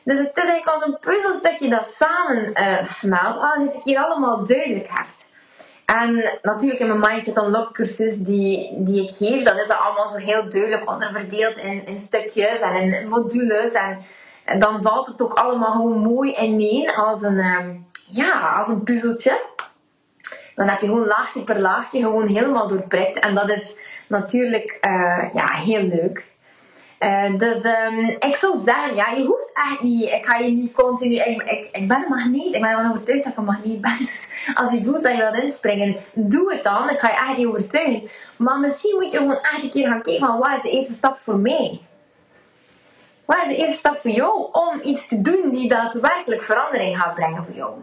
Dus 0.03 0.17
het 0.17 0.37
is 0.37 0.43
eigenlijk 0.43 0.67
als 0.67 0.85
een 0.85 0.97
puzzelstukje 0.99 1.69
dat 1.69 1.93
samen 1.97 2.51
uh, 2.53 2.81
smelt, 2.81 3.39
als 3.39 3.63
je 3.63 3.69
het 3.71 3.83
hier 3.83 3.99
allemaal 3.99 4.45
duidelijk 4.45 4.89
hebt. 4.89 5.25
En 5.85 6.39
natuurlijk 6.41 6.79
in 6.79 6.87
mijn 6.87 6.99
Mindset 6.99 7.37
Unlock 7.37 7.73
cursus 7.73 8.17
die, 8.17 8.73
die 8.77 9.03
ik 9.03 9.15
geef, 9.17 9.43
dan 9.43 9.59
is 9.59 9.67
dat 9.67 9.77
allemaal 9.77 10.09
zo 10.09 10.15
heel 10.15 10.49
duidelijk 10.49 10.89
onderverdeeld 10.89 11.57
in, 11.57 11.85
in 11.85 11.99
stukjes 11.99 12.59
en 12.59 12.75
in 12.75 13.07
modules. 13.07 13.71
En, 13.71 13.97
dan 14.57 14.81
valt 14.81 15.07
het 15.07 15.21
ook 15.21 15.33
allemaal 15.33 15.71
gewoon 15.71 15.99
mooi 15.99 16.35
ineen 16.35 16.95
als 16.95 17.21
een, 17.21 17.37
um, 17.37 17.87
ja, 18.05 18.57
als 18.57 18.67
een 18.67 18.83
puzzeltje. 18.83 19.41
Dan 20.55 20.67
heb 20.67 20.79
je 20.79 20.85
gewoon 20.85 21.05
laagje 21.05 21.43
per 21.43 21.59
laagje 21.59 21.99
gewoon 21.99 22.27
helemaal 22.27 22.67
doorprikt. 22.67 23.19
En 23.19 23.35
dat 23.35 23.49
is 23.49 23.75
natuurlijk 24.07 24.77
uh, 24.81 25.33
ja, 25.33 25.53
heel 25.53 25.83
leuk. 25.83 26.31
Uh, 26.99 27.37
dus 27.37 27.63
um, 27.65 28.09
ik 28.19 28.35
zou 28.35 28.55
zeggen, 28.65 28.95
ja, 28.95 29.11
je 29.15 29.23
hoeft 29.23 29.51
echt 29.53 29.81
niet, 29.81 30.09
ik 30.09 30.25
ga 30.25 30.37
je 30.37 30.51
niet 30.51 30.71
continu, 30.71 31.15
ik, 31.15 31.41
ik, 31.41 31.69
ik 31.71 31.87
ben 31.87 32.01
een 32.03 32.09
magneet, 32.09 32.53
ik 32.53 32.61
ben 32.61 32.69
ervan 32.69 32.89
overtuigd 32.89 33.23
dat 33.23 33.31
ik 33.31 33.37
een 33.37 33.43
magneet 33.43 33.81
ben. 33.81 33.97
Dus 34.03 34.27
als 34.53 34.71
je 34.71 34.83
voelt 34.83 35.03
dat 35.03 35.11
je 35.11 35.17
wilt 35.17 35.43
inspringen, 35.43 35.95
doe 36.13 36.53
het 36.53 36.63
dan. 36.63 36.89
Ik 36.89 36.99
ga 36.99 37.07
je 37.07 37.13
echt 37.13 37.37
niet 37.37 37.47
overtuigen. 37.47 38.09
Maar 38.37 38.59
misschien 38.59 38.95
moet 38.99 39.11
je 39.11 39.17
gewoon 39.17 39.41
echt 39.41 39.63
een 39.63 39.69
keer 39.69 39.87
gaan 39.87 40.01
kijken 40.01 40.27
van, 40.27 40.39
wat 40.39 40.53
is 40.53 40.61
de 40.61 40.69
eerste 40.69 40.93
stap 40.93 41.17
voor 41.17 41.37
mij? 41.37 41.81
Wat 43.25 43.37
is 43.41 43.47
de 43.47 43.55
eerste 43.55 43.77
stap 43.77 43.97
voor 43.97 44.11
jou 44.11 44.49
om 44.51 44.79
iets 44.83 45.07
te 45.07 45.21
doen 45.21 45.51
die 45.51 45.69
daadwerkelijk 45.69 46.41
verandering 46.41 46.97
gaat 46.97 47.13
brengen 47.13 47.45
voor 47.45 47.55
jou? 47.55 47.73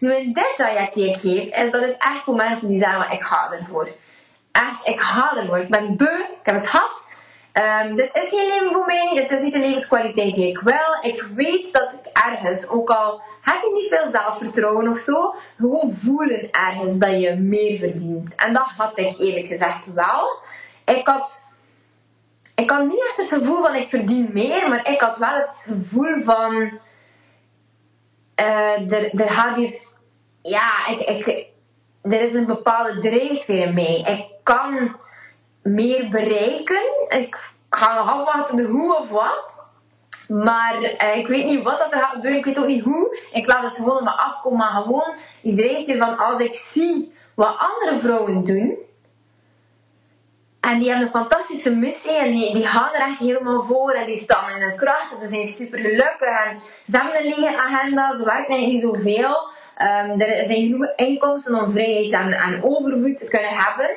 Nu 0.00 0.14
in 0.14 0.32
dit 0.32 0.52
traject 0.56 0.94
die 0.94 1.08
ik 1.08 1.16
geef, 1.16 1.64
is, 1.64 1.70
dat 1.70 1.82
is 1.82 1.96
echt 1.98 2.22
voor 2.22 2.34
mensen 2.34 2.68
die 2.68 2.78
zeggen, 2.78 3.12
ik 3.12 3.22
ga 3.22 3.52
ervoor. 3.52 3.88
Echt, 4.52 4.88
ik 4.88 5.00
ga 5.00 5.36
ervoor. 5.36 5.58
Ik 5.58 5.70
ben 5.70 5.96
beu, 5.96 6.18
ik 6.18 6.38
heb 6.42 6.54
het 6.54 6.66
gehad. 6.66 7.02
Um, 7.52 7.96
dit 7.96 8.10
is 8.12 8.28
geen 8.28 8.48
leven 8.48 8.72
voor 8.72 8.86
mij, 8.86 9.10
dit 9.14 9.30
is 9.30 9.40
niet 9.40 9.52
de 9.52 9.58
levenskwaliteit 9.58 10.34
die 10.34 10.48
ik 10.48 10.60
wil. 10.60 10.98
Ik 11.00 11.26
weet 11.34 11.72
dat 11.72 11.92
ik 11.92 12.10
ergens, 12.12 12.68
ook 12.68 12.90
al 12.90 13.20
heb 13.40 13.62
je 13.62 13.70
niet 13.72 13.88
veel 13.88 14.10
zelfvertrouwen 14.10 14.88
of 14.88 14.96
zo, 14.98 15.34
gewoon 15.58 15.90
voelen 15.90 16.50
ergens 16.50 16.98
dat 16.98 17.20
je 17.20 17.36
meer 17.36 17.78
verdient. 17.78 18.34
En 18.34 18.52
dat 18.52 18.68
had 18.76 18.98
ik 18.98 19.18
eerlijk 19.18 19.46
gezegd 19.46 19.92
wel. 19.94 20.38
Ik 20.84 21.06
had, 21.06 21.42
ik 22.60 22.70
had 22.70 22.86
niet 22.86 23.04
echt 23.08 23.16
het 23.16 23.40
gevoel 23.40 23.62
van 23.62 23.74
ik 23.74 23.88
verdien 23.88 24.30
meer, 24.32 24.68
maar 24.68 24.90
ik 24.90 25.00
had 25.00 25.18
wel 25.18 25.34
het 25.34 25.64
gevoel 25.66 26.22
van 26.22 26.54
uh, 28.40 28.92
er, 28.92 29.20
er 29.20 29.30
gaat 29.30 29.56
hier, 29.56 29.80
ja, 30.42 30.86
ik, 30.86 31.00
ik, 31.00 31.46
er 32.02 32.20
is 32.20 32.34
een 32.34 32.46
bepaalde 32.46 32.98
drijfveer 32.98 33.66
in 33.66 33.74
mij. 33.74 33.96
Ik 33.96 34.24
kan 34.42 34.96
meer 35.62 36.08
bereiken. 36.08 36.82
Ik 37.08 37.52
ga 37.70 37.94
nog 37.94 38.14
afwachten 38.14 38.64
hoe 38.64 38.98
of 38.98 39.08
wat. 39.08 39.58
Maar 40.28 40.82
eh, 40.82 41.16
ik 41.16 41.26
weet 41.26 41.44
niet 41.44 41.62
wat 41.62 41.78
dat 41.78 41.92
er 41.92 41.98
gaat 41.98 42.12
gebeuren. 42.12 42.38
Ik 42.38 42.44
weet 42.44 42.58
ook 42.58 42.66
niet 42.66 42.84
hoe. 42.84 43.18
Ik 43.32 43.46
laat 43.46 43.62
het 43.62 43.76
gewoon 43.76 43.96
op 43.96 44.02
me 44.02 44.10
afkomen. 44.10 44.58
Maar 44.58 44.82
gewoon 44.82 45.14
iedereen 45.42 45.86
keer 45.86 45.98
van 45.98 46.18
als 46.18 46.40
ik 46.40 46.54
zie 46.54 47.12
wat 47.34 47.56
andere 47.58 47.98
vrouwen 47.98 48.44
doen. 48.44 48.78
En 50.70 50.78
die 50.78 50.88
hebben 50.88 51.06
een 51.06 51.12
fantastische 51.12 51.74
missie 51.74 52.16
en 52.16 52.30
die, 52.30 52.54
die 52.54 52.66
gaan 52.66 52.94
er 52.94 53.00
echt 53.00 53.18
helemaal 53.18 53.62
voor 53.62 53.90
en 53.90 54.06
die 54.06 54.16
staan 54.16 54.50
in 54.50 54.62
hun 54.62 54.76
kracht. 54.76 55.18
Ze 55.20 55.28
zijn 55.28 55.46
super 55.46 55.78
gelukkig 55.78 56.28
en 56.44 56.60
ze 56.90 56.96
hebben 56.96 57.48
een 57.48 57.58
agenda, 57.58 58.16
ze 58.16 58.24
werken 58.24 58.68
niet 58.68 58.80
zoveel. 58.80 59.48
Um, 59.78 60.20
er 60.20 60.44
zijn 60.44 60.62
genoeg 60.62 60.92
inkomsten 60.96 61.54
om 61.54 61.70
vrijheid 61.70 62.12
en, 62.12 62.32
en 62.32 62.62
overvloed 62.62 63.18
te 63.18 63.28
kunnen 63.28 63.50
hebben. 63.50 63.90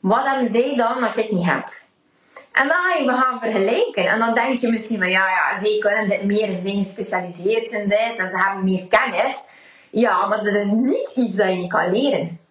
Wat 0.00 0.26
hebben 0.28 0.52
zij 0.52 0.76
dan 0.76 1.00
dat 1.00 1.18
ik 1.18 1.30
niet 1.30 1.46
heb? 1.46 1.72
En 2.52 2.68
dan 2.68 2.76
ga 2.76 2.96
je 2.96 3.08
gaan 3.08 3.40
vergelijken. 3.40 4.08
En 4.08 4.18
dan 4.18 4.34
denk 4.34 4.58
je 4.58 4.68
misschien 4.68 4.98
van, 4.98 5.10
ja, 5.10 5.28
ja, 5.28 5.60
zij 5.64 5.78
kunnen 5.78 6.08
dit 6.08 6.22
meer, 6.22 6.52
ze 6.52 6.60
zijn 6.64 6.82
gespecialiseerd 6.82 7.72
in 7.72 7.88
dit 7.88 8.14
en 8.16 8.28
ze 8.28 8.36
hebben 8.36 8.64
meer 8.64 8.86
kennis. 8.86 9.42
Ja, 9.90 10.26
maar 10.26 10.44
dat 10.44 10.54
is 10.54 10.70
niet 10.70 11.12
iets 11.14 11.36
dat 11.36 11.48
je 11.48 11.54
niet 11.54 11.72
kan 11.72 11.92
leren. 11.92 12.41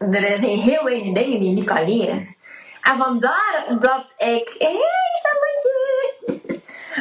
Er 0.00 0.22
zijn 0.22 0.58
heel 0.58 0.84
weinig 0.84 1.12
dingen 1.12 1.40
die 1.40 1.48
je 1.48 1.54
niet 1.54 1.64
kan 1.64 1.84
leren. 1.84 2.36
En 2.82 2.96
vandaar 2.96 3.76
dat 3.78 4.14
ik... 4.16 4.54
Hé, 4.58 4.66
hey, 4.66 4.98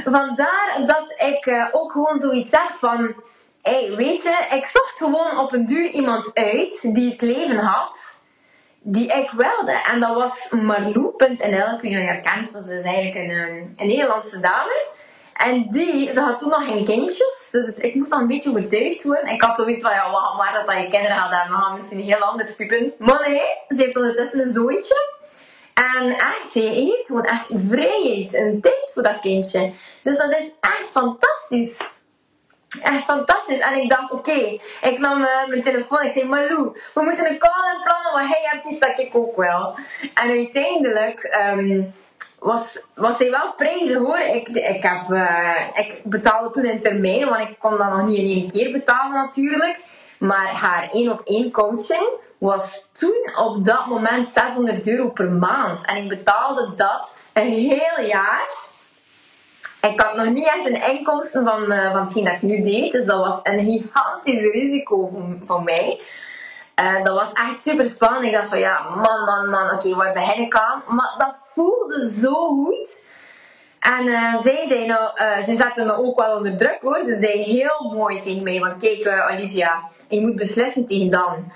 Vandaar 0.03 0.83
dat 0.85 1.13
ik 1.17 1.45
uh, 1.45 1.67
ook 1.71 1.91
gewoon 1.91 2.19
zoiets 2.19 2.49
zeg 2.49 2.77
van... 2.79 3.13
Hey, 3.61 3.95
weet 3.95 4.23
je, 4.23 4.45
ik 4.51 4.65
zocht 4.65 4.97
gewoon 4.97 5.37
op 5.37 5.53
een 5.53 5.65
duur 5.65 5.89
iemand 5.89 6.31
uit 6.33 6.93
die 6.93 7.11
het 7.11 7.21
leven 7.21 7.57
had 7.57 8.17
die 8.81 9.07
ik 9.07 9.31
wilde. 9.31 9.81
En 9.91 9.99
dat 9.99 10.13
was 10.13 10.47
Marlou.nl. 10.49 11.27
Ik 11.27 11.81
weet 11.81 11.81
niet 11.81 11.91
je 11.91 11.97
herkent. 11.97 12.53
Dat 12.53 12.67
is 12.67 12.83
eigenlijk 12.83 13.15
een, 13.15 13.29
ehm, 13.29 13.65
een 13.75 13.87
Nederlandse 13.87 14.39
dame. 14.39 14.87
En 15.47 15.67
die, 15.67 16.11
ze 16.13 16.19
had 16.19 16.37
toen 16.37 16.49
nog 16.49 16.65
geen 16.65 16.85
kindjes. 16.85 17.49
Dus 17.51 17.67
ik 17.67 17.95
moest 17.95 18.09
dan 18.09 18.19
een 18.19 18.27
beetje 18.27 18.49
overtuigd 18.49 19.03
worden. 19.03 19.33
Ik 19.33 19.41
had 19.41 19.55
zoiets 19.55 19.81
van, 19.81 19.91
ja, 19.91 20.11
wat 20.11 20.37
maar 20.37 20.53
dat, 20.53 20.67
dat 20.67 20.77
je 20.77 20.87
kinderen 20.87 21.17
had. 21.17 21.29
We 21.29 21.53
gaan 21.53 21.77
misschien 21.79 21.99
heel 21.99 22.25
anders 22.25 22.55
piepen. 22.55 22.93
Maar 22.97 23.29
nee, 23.29 23.41
ze 23.67 23.83
heeft 23.83 23.95
ondertussen 23.95 24.39
een 24.39 24.51
zoontje. 24.51 25.17
En 25.73 26.11
echt, 26.11 26.53
heeft 26.53 27.05
gewoon 27.05 27.23
echt 27.23 27.45
vrijheid 27.49 28.33
en 28.33 28.61
tijd 28.61 28.91
voor 28.93 29.03
dat 29.03 29.19
kindje. 29.19 29.71
Dus 30.03 30.17
dat 30.17 30.31
is 30.31 30.49
echt 30.59 30.91
fantastisch. 30.91 31.81
Echt 32.81 33.03
fantastisch. 33.03 33.59
En 33.59 33.73
ik 33.73 33.89
dacht, 33.89 34.11
oké, 34.11 34.59
ik 34.81 34.97
nam 34.97 35.21
uh, 35.21 35.47
mijn 35.47 35.61
telefoon. 35.61 36.03
Ik 36.03 36.11
zei, 36.11 36.25
Malou, 36.25 36.79
we 36.93 37.01
moeten 37.01 37.29
een 37.29 37.39
call 37.39 37.73
in 37.75 37.81
plannen, 37.83 38.11
want 38.13 38.27
hij 38.27 38.41
hebt 38.51 38.65
iets 38.65 38.79
dat 38.79 38.99
ik 38.99 39.15
ook 39.15 39.35
wel. 39.35 39.77
En 40.13 40.29
uiteindelijk 40.29 41.39
um, 41.53 41.93
was, 42.39 42.79
was 42.93 43.17
hij 43.17 43.29
wel 43.29 43.53
prijzen 43.55 43.97
hoor. 43.97 44.19
Ik, 44.19 44.47
ik, 44.47 44.83
heb, 44.83 45.09
uh, 45.09 45.67
ik 45.73 46.01
betaalde 46.03 46.49
toen 46.49 46.71
in 46.71 46.81
termijn, 46.81 47.29
want 47.29 47.49
ik 47.49 47.55
kon 47.59 47.77
dat 47.77 47.89
nog 47.89 48.05
niet 48.05 48.17
in 48.17 48.23
één 48.23 48.51
keer 48.51 48.71
betalen 48.71 49.13
natuurlijk. 49.13 49.79
Maar 50.17 50.47
haar 50.47 50.89
één 50.91 51.11
op 51.11 51.21
één 51.23 51.51
coaching 51.51 52.09
was 52.37 52.83
toen 52.91 53.31
op 53.35 53.65
dat 53.65 53.85
moment 53.85 54.27
600 54.27 54.87
euro 54.87 55.09
per 55.09 55.31
maand. 55.31 55.85
En 55.85 55.95
ik 55.95 56.09
betaalde 56.09 56.73
dat 56.75 57.15
een 57.33 57.51
heel 57.51 58.05
jaar 58.05 58.47
ik 59.81 59.99
had 59.99 60.15
nog 60.15 60.29
niet 60.29 60.45
echt 60.45 60.69
een 60.69 60.97
inkomsten 60.97 61.45
van, 61.45 61.71
uh, 61.71 61.91
van 61.91 62.01
hetgeen 62.01 62.23
dat 62.23 62.33
ik 62.33 62.41
nu 62.41 62.61
deed. 62.61 62.91
Dus 62.91 63.05
dat 63.05 63.27
was 63.27 63.39
een 63.43 63.59
gigantisch 63.59 64.51
risico 64.51 65.11
voor, 65.45 65.63
mij. 65.63 66.01
Uh, 66.81 67.03
dat 67.03 67.15
was 67.15 67.31
echt 67.33 67.61
super 67.61 67.85
spannend. 67.85 68.25
Ik 68.25 68.31
dacht 68.31 68.47
van 68.47 68.59
ja, 68.59 68.89
man, 68.89 69.23
man, 69.23 69.49
man, 69.49 69.65
oké, 69.65 69.73
okay, 69.73 69.93
waar 69.93 70.13
begin 70.13 70.43
ik 70.43 70.55
aan? 70.55 70.83
Maar 70.87 71.13
dat 71.17 71.37
voelde 71.59 72.11
zo 72.11 72.33
goed. 72.33 72.97
En 73.79 74.05
uh, 74.05 74.41
zij 74.41 74.65
zei 74.67 74.85
nou, 74.85 75.11
uh, 75.21 75.37
ze 75.37 75.55
zette 75.55 75.85
me 75.85 75.97
ook 75.97 76.19
wel 76.19 76.37
onder 76.37 76.57
druk 76.57 76.77
hoor. 76.81 76.99
Ze 76.99 77.17
zei 77.21 77.43
heel 77.43 77.91
mooi 77.93 78.21
tegen 78.21 78.43
mij: 78.43 78.59
van 78.59 78.77
kijk, 78.79 79.07
uh, 79.07 79.29
Olivia, 79.31 79.89
je 80.07 80.21
moet 80.21 80.35
beslissen 80.35 80.85
tegen 80.85 81.09
dan 81.09 81.51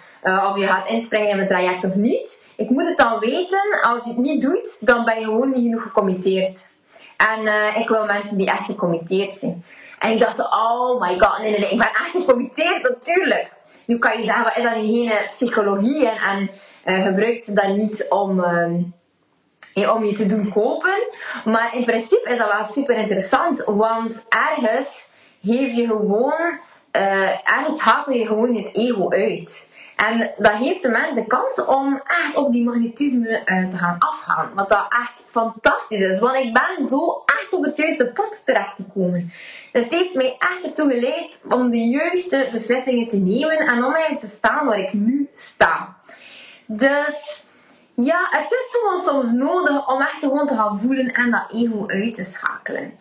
of 0.50 0.58
je 0.58 0.68
gaat 0.68 0.90
inspringen 0.90 1.30
in 1.30 1.36
mijn 1.36 1.48
traject 1.48 1.84
of 1.84 1.96
niet. 1.96 2.40
Ik 2.56 2.70
moet 2.70 2.88
het 2.88 2.98
dan 2.98 3.20
weten. 3.20 3.80
Als 3.82 4.04
je 4.04 4.10
het 4.10 4.18
niet 4.18 4.42
doet, 4.42 4.78
dan 4.80 5.06
ben 5.06 5.20
je 5.20 5.26
gewoon 5.26 5.52
niet 5.52 5.64
genoeg 5.64 5.82
gecommitteerd. 5.82 6.68
En 7.18 7.40
ik 7.82 7.90
wil 7.90 8.06
mensen 8.06 8.38
die 8.38 8.48
echt 8.48 8.66
gecommitteerd 8.66 9.38
zijn. 9.38 9.66
En 10.00 10.12
ik 10.12 10.20
dacht, 10.20 10.40
oh 10.40 11.02
my 11.02 11.20
god, 11.20 11.40
nee, 11.40 11.52
nee, 11.52 11.60
nee, 11.60 11.70
ik 11.70 11.78
ben 11.78 11.88
echt 11.88 12.10
gecommitteerd, 12.10 12.82
natuurlijk. 12.82 13.52
Nu 13.86 13.98
kan 13.98 14.18
je 14.18 14.24
zeggen, 14.24 14.44
wat 14.44 14.58
is 14.58 14.64
dat 14.64 14.74
geen 14.74 15.12
psychologie? 15.28 16.10
En, 16.10 16.50
en 16.84 17.02
gebruikt 17.02 17.46
ze 17.46 17.54
dat 17.54 17.76
niet 17.76 18.06
om 18.10 18.44
ehm, 18.44 18.82
om 19.76 20.06
je 20.06 20.14
te 20.14 20.26
doen 20.26 20.50
kopen. 20.50 21.08
Maar 21.46 21.76
in 21.76 21.84
principe 21.84 22.30
is 22.30 22.38
dat 22.38 22.52
wel 22.52 22.64
super 22.72 22.96
interessant, 22.96 23.64
want 23.66 24.26
ergens 24.30 25.08
geef 25.42 25.76
je 25.76 25.88
gewoon, 25.88 26.60
uh, 26.98 27.52
ergens 27.58 27.80
hakel 27.80 28.14
je 28.14 28.26
gewoon 28.26 28.56
het 28.56 28.70
ego 28.74 29.10
uit. 29.10 29.66
En 29.96 30.32
dat 30.38 30.52
geeft 30.52 30.82
de 30.82 30.90
mensen 30.90 31.16
de 31.16 31.28
kans 31.28 31.66
om 31.66 32.02
echt 32.06 32.36
op 32.36 32.52
die 32.52 32.64
magnetisme 32.64 33.42
uh, 33.46 33.68
te 33.68 33.78
gaan 33.78 33.96
afgaan. 34.00 34.52
Wat 34.56 34.70
dat 34.70 34.86
echt 34.90 35.24
fantastisch 35.30 36.00
is. 36.00 36.20
Want 36.20 36.36
ik 36.36 36.54
ben 36.54 36.86
zo 36.86 37.24
echt 37.26 37.48
op 37.54 37.64
het 37.64 37.76
juiste 37.76 38.06
pad 38.06 38.42
terechtgekomen. 38.46 39.34
Het 39.72 39.92
heeft 39.92 40.14
mij 40.14 40.36
echt 40.40 40.64
ertoe 40.64 40.90
geleid 40.90 41.40
om 41.50 41.70
de 41.70 41.78
juiste 41.78 42.48
beslissingen 42.52 43.08
te 43.08 43.18
nemen 43.18 43.58
en 43.58 43.84
om 43.84 43.94
eigenlijk 43.94 44.26
te 44.26 44.36
staan 44.36 44.66
waar 44.66 44.80
ik 44.80 44.94
nu 44.94 45.30
sta. 45.32 45.96
Dus 46.66 47.44
ja, 47.96 48.28
het 48.30 48.52
is 48.52 48.66
gewoon 48.70 48.98
soms 48.98 49.32
nodig 49.32 49.88
om 49.88 50.02
echt 50.02 50.20
gewoon 50.20 50.48
te 50.48 50.56
gaan 50.56 50.80
voelen 50.80 51.14
en 51.14 51.32
dat 51.32 51.52
ego 51.52 51.88
uit 51.88 52.16
te 52.16 52.24
schakelen. 52.24 52.98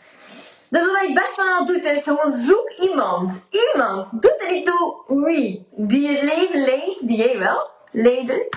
Dus 0.73 0.87
wat 0.87 1.03
ik 1.03 1.15
best 1.15 1.37
wel 1.37 1.65
doe, 1.65 1.81
is 1.81 2.03
gewoon 2.03 2.33
zoek 2.33 2.73
iemand. 2.81 3.45
Iemand. 3.51 4.09
Doet 4.11 4.41
er 4.41 4.51
niet 4.51 4.67
toe 4.67 5.03
wie. 5.07 5.67
Die 5.71 6.11
je 6.11 6.25
leven 6.25 6.65
leidt, 6.65 7.07
die 7.07 7.17
jij 7.17 7.39
wil 7.39 7.71
leiden. 7.91 8.49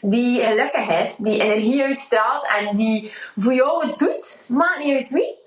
Die 0.00 0.42
gelukkig 0.42 0.88
is, 0.88 1.14
die 1.18 1.42
energie 1.42 1.84
uitstraalt 1.84 2.46
en 2.58 2.74
die 2.74 3.12
voor 3.36 3.52
jou 3.52 3.86
het 3.86 3.98
doet. 3.98 4.38
Maakt 4.46 4.84
niet 4.84 4.96
uit 4.96 5.08
wie. 5.08 5.38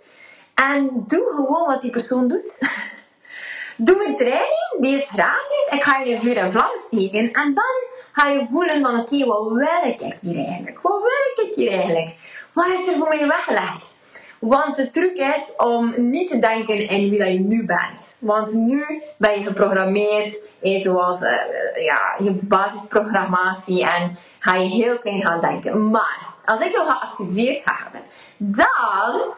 En 0.56 1.04
doe 1.08 1.32
gewoon 1.36 1.68
wat 1.68 1.82
die 1.82 1.92
persoon 1.92 2.28
doet. 2.28 2.58
doe 3.88 4.06
een 4.06 4.16
training, 4.16 4.76
die 4.80 4.98
is 4.98 5.10
gratis. 5.10 5.68
Ik 5.70 5.84
ga 5.84 5.98
je 5.98 6.12
in 6.12 6.22
vuur 6.22 6.38
en 6.38 6.52
vlam 6.52 6.76
steken. 6.88 7.32
En 7.32 7.54
dan 7.54 7.97
ga 8.18 8.28
je 8.28 8.48
voelen 8.48 8.82
van 8.82 9.00
oké, 9.00 9.26
wat 9.26 9.52
wil 9.52 9.90
ik 9.92 10.18
hier 10.22 10.46
eigenlijk? 10.46 10.82
Wat 10.82 11.02
wil 11.02 11.46
ik 11.46 11.54
hier 11.56 11.72
eigenlijk? 11.72 12.16
Wat 12.54 12.68
is 12.68 12.88
er 12.88 12.98
voor 12.98 13.08
mij 13.08 13.28
weggelegd? 13.28 13.96
Want 14.40 14.76
de 14.76 14.90
truc 14.90 15.18
is 15.18 15.56
om 15.58 15.94
niet 15.98 16.30
te 16.30 16.40
denken 16.40 16.90
in 16.90 17.10
wie 17.10 17.20
dat 17.20 17.28
je 17.28 17.40
nu 17.40 17.66
bent. 17.66 18.16
Want 18.20 18.54
nu 18.54 19.02
ben 19.18 19.40
je 19.40 19.44
geprogrammeerd 19.44 20.38
in 20.60 20.80
zoals 20.80 21.22
uh, 21.22 21.30
ja, 21.76 22.16
je 22.24 22.32
basisprogrammatie 22.42 23.86
en 23.86 24.18
ga 24.40 24.56
je 24.56 24.68
heel 24.68 24.98
klein 24.98 25.22
gaan 25.22 25.40
denken. 25.40 25.90
Maar 25.90 26.28
als 26.46 26.62
ik 26.62 26.72
jou 26.72 26.88
geactiveerd 26.90 27.64
ga 27.64 27.78
hebben, 27.84 28.02
dan, 28.38 29.34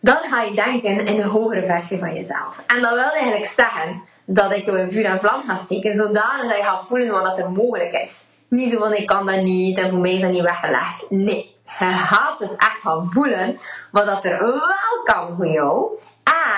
dan 0.00 0.18
ga 0.22 0.42
je 0.42 0.54
denken 0.54 1.04
in 1.06 1.16
de 1.16 1.24
hogere 1.24 1.66
versie 1.66 1.98
van 1.98 2.14
jezelf. 2.14 2.62
En 2.66 2.80
dat 2.80 2.92
wil 2.92 3.10
eigenlijk 3.10 3.52
zeggen 3.56 4.02
dat 4.24 4.54
ik 4.54 4.66
in 4.66 4.90
vuur 4.90 5.04
en 5.04 5.20
vlam 5.20 5.42
ga 5.42 5.54
steken, 5.54 5.96
zodanig 5.96 6.48
dat 6.48 6.56
je 6.56 6.62
gaat 6.62 6.86
voelen 6.86 7.22
wat 7.22 7.38
er 7.38 7.50
mogelijk 7.50 7.92
is. 7.92 8.24
Niet 8.48 8.70
zo 8.70 8.78
van 8.78 8.94
ik 8.94 9.06
kan 9.06 9.26
dat 9.26 9.42
niet 9.42 9.78
en 9.78 9.90
voor 9.90 9.98
mij 9.98 10.14
is 10.14 10.20
dat 10.20 10.30
niet 10.30 10.42
weggelegd. 10.42 11.10
Nee, 11.10 11.56
je 11.78 11.84
gaat 11.84 12.38
dus 12.38 12.56
echt 12.56 12.80
gaan 12.80 13.06
voelen 13.06 13.58
wat 13.90 14.06
dat 14.06 14.24
er 14.24 14.38
wel 14.38 15.02
kan 15.04 15.36
voor 15.36 15.46
jou. 15.46 15.98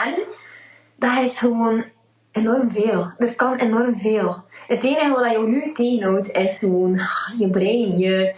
En 0.04 0.14
dat 0.96 1.18
is 1.18 1.38
gewoon 1.38 1.84
enorm 2.32 2.70
veel. 2.70 3.12
Er 3.18 3.34
kan 3.34 3.54
enorm 3.54 3.96
veel. 3.96 4.44
Het 4.66 4.84
enige 4.84 5.10
wat 5.10 5.30
je 5.30 5.38
nu 5.38 5.72
tegenhoudt 5.72 6.30
is 6.30 6.58
gewoon 6.58 7.00
je 7.38 7.50
brein. 7.50 7.98
Je, 7.98 8.34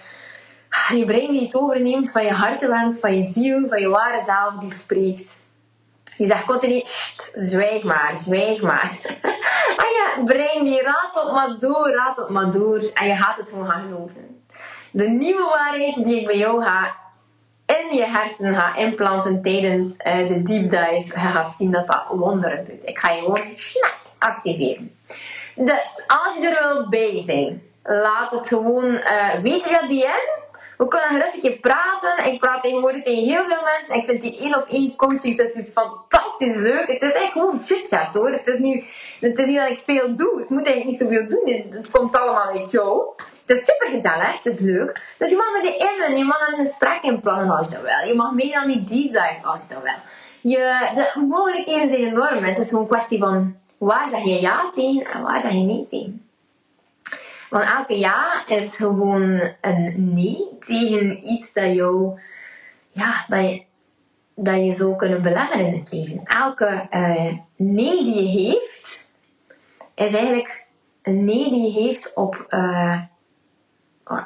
je 0.95 1.05
brein 1.05 1.33
die 1.33 1.43
het 1.43 1.55
overneemt 1.55 2.11
van 2.11 2.25
je 2.25 2.33
hartenwens, 2.33 2.99
van 2.99 3.17
je 3.17 3.31
ziel, 3.33 3.69
van 3.69 3.81
je 3.81 3.89
ware 3.89 4.23
zelf 4.27 4.55
die 4.59 4.75
spreekt. 4.75 5.39
Die 6.19 6.27
zegt 6.27 6.45
continu, 6.45 6.83
zwijg 7.35 7.83
maar, 7.83 8.15
zwijg 8.21 8.61
maar. 8.61 8.99
en 9.83 9.89
je 9.97 10.21
brein 10.25 10.65
die 10.65 10.83
ratelt 10.83 11.33
maar 11.33 11.59
door, 11.59 11.91
ratelt 11.95 12.29
maar 12.29 12.51
door. 12.51 12.91
En 12.95 13.07
je 13.07 13.15
gaat 13.15 13.37
het 13.37 13.49
gewoon 13.49 13.71
gaan 13.71 13.83
geloven. 13.83 14.43
De 14.91 15.09
nieuwe 15.09 15.49
waarheid 15.59 16.05
die 16.05 16.21
ik 16.21 16.27
bij 16.27 16.39
jou 16.39 16.63
ga 16.63 16.97
in 17.67 17.97
je 17.97 18.05
hersenen 18.05 18.55
ga 18.55 18.77
implanten 18.77 19.43
tijdens 19.43 19.87
uh, 19.87 20.29
de 20.29 20.43
deep 20.43 20.71
dive. 20.71 21.07
Je 21.07 21.19
gaat 21.19 21.55
zien 21.59 21.71
dat 21.71 21.87
dat 21.87 22.05
wonderen 22.11 22.65
doet. 22.65 22.89
Ik 22.89 22.99
ga 22.99 23.11
je 23.11 23.21
gewoon 23.21 23.43
snap 23.55 23.97
activeren. 24.19 24.97
Dus 25.55 26.03
als 26.07 26.35
je 26.41 26.49
er 26.49 26.75
wil 26.75 26.89
bij 26.89 27.23
zijn, 27.27 27.63
laat 27.83 28.31
het 28.31 28.49
gewoon 28.49 28.85
uh, 28.85 29.35
weten 29.43 29.69
via 29.69 29.87
DM. 29.87 30.48
We 30.79 30.89
kunnen 30.89 31.41
keer 31.41 31.59
praten. 31.59 32.33
Ik 32.33 32.41
praat 32.41 32.63
tegenwoordig 32.63 33.03
tegen 33.03 33.23
heel 33.23 33.45
veel 33.47 33.63
mensen. 33.77 33.95
Ik 33.95 34.05
vind 34.05 34.23
die 34.23 34.39
één 34.39 34.57
op 34.57 34.69
één 34.69 34.97
coaching 34.97 35.35
sessies 35.35 35.71
fantastisch 35.71 36.57
leuk. 36.57 36.87
Het 36.87 37.03
is 37.03 37.13
echt 37.13 37.33
gewoon 37.33 37.63
chit-chat 37.65 38.15
hoor. 38.15 38.31
Het 38.31 38.47
is, 38.47 38.59
nu, 38.59 38.85
het 39.21 39.39
is 39.39 39.47
niet 39.47 39.57
dat 39.57 39.69
ik 39.69 39.83
veel 39.87 40.15
doe. 40.15 40.43
Ik 40.43 40.49
moet 40.49 40.67
eigenlijk 40.67 40.85
niet 40.85 40.99
zoveel 40.99 41.29
doen. 41.29 41.65
Het 41.71 41.91
komt 41.91 42.17
allemaal 42.17 42.49
uit 42.49 42.71
jou. 42.71 43.07
Het 43.47 43.59
is 43.59 43.65
super 43.65 43.89
gezellig, 43.89 44.37
het 44.43 44.47
is 44.47 44.59
leuk. 44.59 45.15
Dus 45.19 45.29
je 45.29 45.37
mag 45.37 45.53
met 45.53 45.63
die 45.63 45.77
in, 45.77 46.17
je 46.17 46.25
mag 46.25 46.49
een 46.49 46.65
gesprek 46.65 47.03
inplannen 47.03 47.57
als 47.57 47.67
je 47.67 47.73
dat 47.73 47.83
wil. 47.83 48.09
Je 48.09 48.15
mag 48.15 48.33
mee 48.33 48.59
aan 48.59 48.67
die 48.67 48.85
deep 48.85 49.13
dive 49.13 49.39
als 49.43 49.61
je 49.61 49.75
dat 49.75 49.83
wil. 49.83 49.93
Je, 50.53 50.91
de 50.95 51.21
mogelijkheden 51.29 51.89
zijn 51.89 52.03
enorm. 52.03 52.45
Het 52.45 52.59
is 52.59 52.69
gewoon 52.69 52.83
een 52.83 52.89
kwestie 52.89 53.19
van 53.19 53.57
waar 53.79 54.09
zeg 54.09 54.25
je 54.25 54.41
ja 54.41 54.71
tegen 54.75 55.07
en 55.13 55.23
waar 55.23 55.41
zeg 55.41 55.53
je 55.53 55.59
nee 55.59 55.87
tegen. 55.89 56.28
Want 57.51 57.65
elke 57.65 57.99
ja 57.99 58.47
is 58.47 58.77
gewoon 58.77 59.41
een 59.61 60.13
nee 60.13 60.49
tegen 60.61 61.31
iets 61.31 61.53
dat 61.53 61.75
jou, 61.75 62.21
ja, 62.91 63.25
dat 63.29 63.41
je, 63.41 63.63
dat 64.35 64.65
je 64.65 64.73
zou 64.73 64.97
kunnen 64.97 65.23
belemmeren 65.23 65.67
in 65.67 65.79
het 65.79 65.93
leven. 65.93 66.23
Elke 66.25 66.87
uh, 66.91 67.33
nee 67.57 68.05
die 68.05 68.23
je 68.23 68.29
heeft, 68.29 69.05
is 69.95 70.13
eigenlijk 70.15 70.67
een 71.03 71.25
nee 71.25 71.51
die 71.51 71.63
je 71.63 71.81
heeft 71.81 72.15
op, 72.15 72.47
uh, 72.49 73.01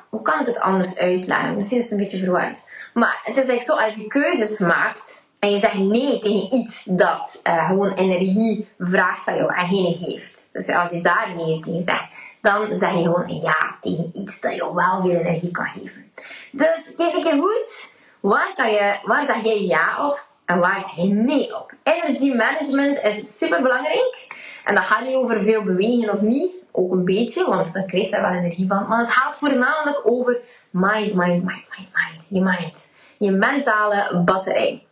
hoe 0.08 0.22
kan 0.22 0.40
ik 0.40 0.46
het 0.46 0.60
anders 0.60 0.96
uitleggen? 0.96 1.54
Misschien 1.54 1.76
is 1.76 1.82
het 1.82 1.92
een 1.92 1.98
beetje 1.98 2.18
verwarrend. 2.18 2.58
Maar 2.94 3.20
het 3.22 3.36
is 3.36 3.48
echt 3.48 3.66
zo, 3.66 3.72
als 3.72 3.94
je 3.94 4.06
keuzes 4.06 4.58
maakt 4.58 5.30
en 5.38 5.50
je 5.50 5.58
zegt 5.58 5.78
nee 5.78 6.18
tegen 6.18 6.54
iets 6.54 6.84
dat 6.84 7.40
uh, 7.46 7.66
gewoon 7.66 7.92
energie 7.92 8.68
vraagt 8.78 9.24
van 9.24 9.36
jou 9.36 9.54
en 9.54 9.66
geen 9.66 9.96
heeft. 10.00 10.48
Dus 10.52 10.68
als 10.68 10.90
je 10.90 11.00
daar 11.00 11.32
nee 11.36 11.60
tegen 11.60 11.82
zegt, 11.84 12.04
dan 12.42 12.72
zeg 12.72 12.92
je 12.92 13.02
gewoon 13.02 13.40
ja 13.40 13.76
tegen 13.80 14.10
iets 14.12 14.40
dat 14.40 14.54
je 14.54 14.74
wel 14.74 15.02
weer 15.02 15.20
energie 15.20 15.50
kan 15.50 15.66
geven. 15.66 16.12
Dus 16.52 16.80
kijk 16.96 17.12
keer 17.12 17.32
goed, 17.32 17.88
waar, 18.20 18.52
kan 18.54 18.70
je, 18.70 18.98
waar 19.04 19.24
zeg 19.24 19.44
jij 19.44 19.64
ja 19.64 20.08
op 20.08 20.24
en 20.44 20.58
waar 20.58 20.80
zeg 20.80 20.96
je 20.96 21.08
nee 21.08 21.56
op? 21.56 21.72
Energy 21.82 22.32
management 22.32 23.02
is 23.02 23.38
super 23.38 23.62
belangrijk. 23.62 24.26
En 24.64 24.74
dat 24.74 24.84
gaat 24.84 25.04
niet 25.04 25.14
over 25.14 25.42
veel 25.42 25.64
bewegen 25.64 26.12
of 26.12 26.20
niet, 26.20 26.52
ook 26.72 26.92
een 26.92 27.04
beetje, 27.04 27.44
want 27.44 27.72
dan 27.72 27.86
krijg 27.86 28.04
je 28.04 28.10
daar 28.10 28.22
wel 28.22 28.30
energie 28.30 28.68
van. 28.68 28.86
Maar 28.88 28.98
het 28.98 29.12
gaat 29.12 29.36
voornamelijk 29.36 30.00
over 30.04 30.38
mind, 30.70 31.14
mind, 31.14 31.44
mind, 31.44 31.64
mind, 31.76 31.88
mind. 31.92 32.26
Je 32.28 32.40
mind. 32.40 32.88
Je 33.18 33.30
mentale 33.30 34.22
batterij. 34.24 34.86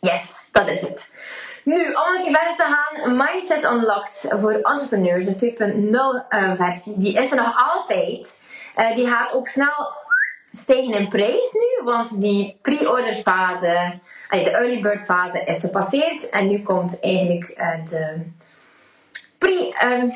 Yes, 0.00 0.46
dat 0.50 0.68
is 0.68 0.80
het. 0.80 1.08
Nu, 1.68 1.74
om 1.74 2.14
een 2.14 2.34
verder 2.34 2.54
te 2.56 2.62
gaan, 2.62 3.16
Mindset 3.16 3.64
Unlocked 3.64 4.34
voor 4.40 4.52
entrepreneurs, 4.52 5.26
de 5.26 5.54
2.0 6.30 6.38
uh, 6.38 6.54
versie, 6.54 6.94
die 6.96 7.14
is 7.14 7.30
er 7.30 7.36
nog 7.36 7.72
altijd. 7.72 8.40
Uh, 8.76 8.94
die 8.94 9.06
gaat 9.06 9.32
ook 9.32 9.46
snel 9.46 9.92
stijgen 10.50 10.92
in 10.92 11.08
prijs 11.08 11.52
nu, 11.52 11.84
want 11.84 12.20
die 12.20 12.58
pre-order 12.62 13.14
fase, 13.14 13.98
de 14.28 14.50
early 14.50 14.80
bird 14.80 15.04
fase 15.04 15.44
is 15.44 15.58
gepasseerd 15.58 16.28
en 16.28 16.46
nu 16.46 16.62
komt 16.62 17.00
eigenlijk 17.00 17.54
uh, 17.56 17.84
de 17.84 18.22
pre... 19.38 19.74
Um, 19.84 20.12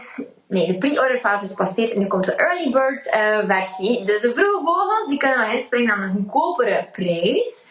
nee, 0.48 0.66
de 0.66 0.78
pre-order 0.78 1.18
fase 1.18 1.44
is 1.44 1.50
gepasseerd 1.50 1.92
en 1.92 2.00
nu 2.00 2.06
komt 2.06 2.24
de 2.24 2.34
early 2.34 2.70
bird 2.70 3.04
versie. 3.46 4.04
Dus 4.04 4.20
de 4.20 4.34
vroege 4.34 4.64
vogels 4.64 5.06
die 5.06 5.18
kunnen 5.18 5.38
nog 5.38 5.52
inspringen 5.52 5.94
aan 5.94 6.02
een 6.02 6.12
goedkopere 6.12 6.88
prijs. 6.92 7.62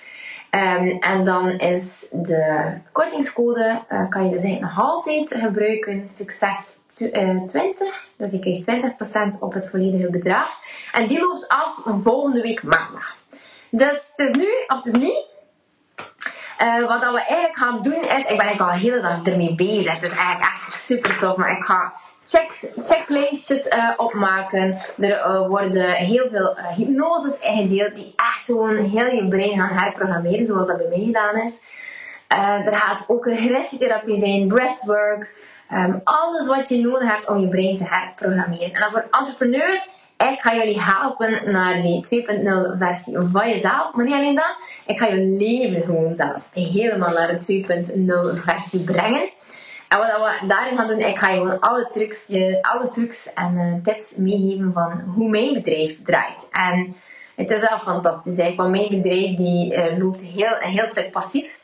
Um, 0.55 0.97
en 0.99 1.23
dan 1.23 1.49
is 1.49 2.07
de 2.11 2.73
kortingscode, 2.91 3.81
uh, 3.89 4.09
kan 4.09 4.23
je 4.23 4.29
dus 4.31 4.43
eigenlijk 4.43 4.75
nog 4.75 4.85
altijd 4.85 5.33
gebruiken, 5.33 6.07
succes 6.07 6.75
20. 6.87 7.87
Eh, 7.87 7.93
dus 8.17 8.31
je 8.31 8.39
krijgt 8.39 8.63
20% 8.63 9.39
op 9.39 9.53
het 9.53 9.69
volledige 9.69 10.09
bedrag. 10.09 10.49
En 10.91 11.07
die 11.07 11.19
loopt 11.19 11.47
af 11.47 11.81
volgende 11.85 12.41
week 12.41 12.63
maandag. 12.63 13.15
Dus 13.69 14.01
het 14.15 14.29
is 14.29 14.31
nu, 14.31 14.47
of 14.67 14.83
het 14.83 14.95
is 14.95 15.01
niet. 15.01 15.25
Uh, 16.61 16.87
wat 16.87 16.99
we 16.99 17.17
eigenlijk 17.17 17.57
gaan 17.57 17.81
doen 17.81 18.01
is, 18.01 18.17
ik 18.17 18.27
ben 18.27 18.39
eigenlijk 18.39 18.61
al 18.61 18.69
hele 18.69 19.01
dag 19.01 19.23
ermee 19.23 19.55
bezig. 19.55 19.93
Het 19.93 20.03
is 20.03 20.17
eigenlijk 20.17 20.41
echt 20.41 20.73
super 20.73 21.17
tof, 21.17 21.35
maar 21.35 21.57
ik 21.57 21.63
ga 21.63 21.93
check, 22.31 22.71
checklistjes 22.85 23.67
uh, 23.67 23.91
opmaken. 23.97 24.77
Er 24.99 25.47
worden 25.47 25.91
heel 25.91 26.27
veel 26.31 26.57
hypnoses 26.75 27.39
ingedeeld 27.39 27.95
die 27.95 28.13
echt 28.15 28.45
gewoon 28.45 28.77
heel 28.77 29.07
je 29.07 29.27
brein 29.27 29.55
gaan 29.55 29.77
herprogrammeren, 29.77 30.45
zoals 30.45 30.67
dat 30.67 30.77
bij 30.77 30.87
mij 30.89 31.03
gedaan 31.05 31.37
is. 31.37 31.61
er 32.65 32.75
gaat 32.75 33.03
ook 33.07 33.25
regressietherapie 33.25 34.17
zijn, 34.17 34.47
breathwork. 34.47 35.49
Um, 35.73 36.01
alles 36.03 36.47
wat 36.47 36.69
je 36.69 36.79
nodig 36.79 37.11
hebt 37.11 37.27
om 37.27 37.39
je 37.39 37.47
brein 37.47 37.75
te 37.75 37.83
herprogrammeren. 37.89 38.73
En 38.73 38.79
dan 38.79 38.91
voor 38.91 39.07
entrepreneurs 39.11 39.87
ik 40.29 40.41
ga 40.41 40.55
jullie 40.55 40.81
helpen 40.81 41.51
naar 41.51 41.81
die 41.81 42.25
2.0 42.27 42.77
versie 42.77 43.17
van 43.19 43.49
jezelf. 43.49 43.93
Maar 43.93 44.05
niet 44.05 44.13
alleen 44.13 44.35
dat, 44.35 44.55
ik 44.85 44.99
ga 44.99 45.05
je 45.07 45.21
leven 45.21 45.81
gewoon 45.81 46.15
zelfs 46.15 46.41
helemaal 46.53 47.13
naar 47.13 47.39
de 47.39 47.63
2.0 48.35 48.41
versie 48.41 48.83
brengen. 48.83 49.29
En 49.91 49.97
wat 49.97 50.07
we 50.07 50.47
daarin 50.47 50.77
gaan 50.77 50.87
doen, 50.87 50.99
ik 50.99 51.17
ga 51.17 51.29
je 51.29 51.37
gewoon 51.37 51.59
alle 51.59 51.87
trucs, 51.87 52.27
alle 52.61 52.87
trucs 52.89 53.33
en 53.33 53.53
uh, 53.53 53.83
tips 53.83 54.15
meegeven 54.15 54.71
van 54.73 54.99
hoe 55.15 55.29
mijn 55.29 55.53
bedrijf 55.53 56.01
draait. 56.03 56.47
En 56.51 56.95
het 57.35 57.49
is 57.49 57.59
wel 57.59 57.79
fantastisch 57.79 58.37
eigenlijk, 58.37 58.57
want 58.57 58.71
mijn 58.71 59.01
bedrijf 59.01 59.35
die, 59.35 59.73
uh, 59.73 59.97
loopt 59.97 60.21
heel, 60.21 60.55
een 60.59 60.69
heel 60.69 60.85
stuk 60.85 61.11
passief. 61.11 61.59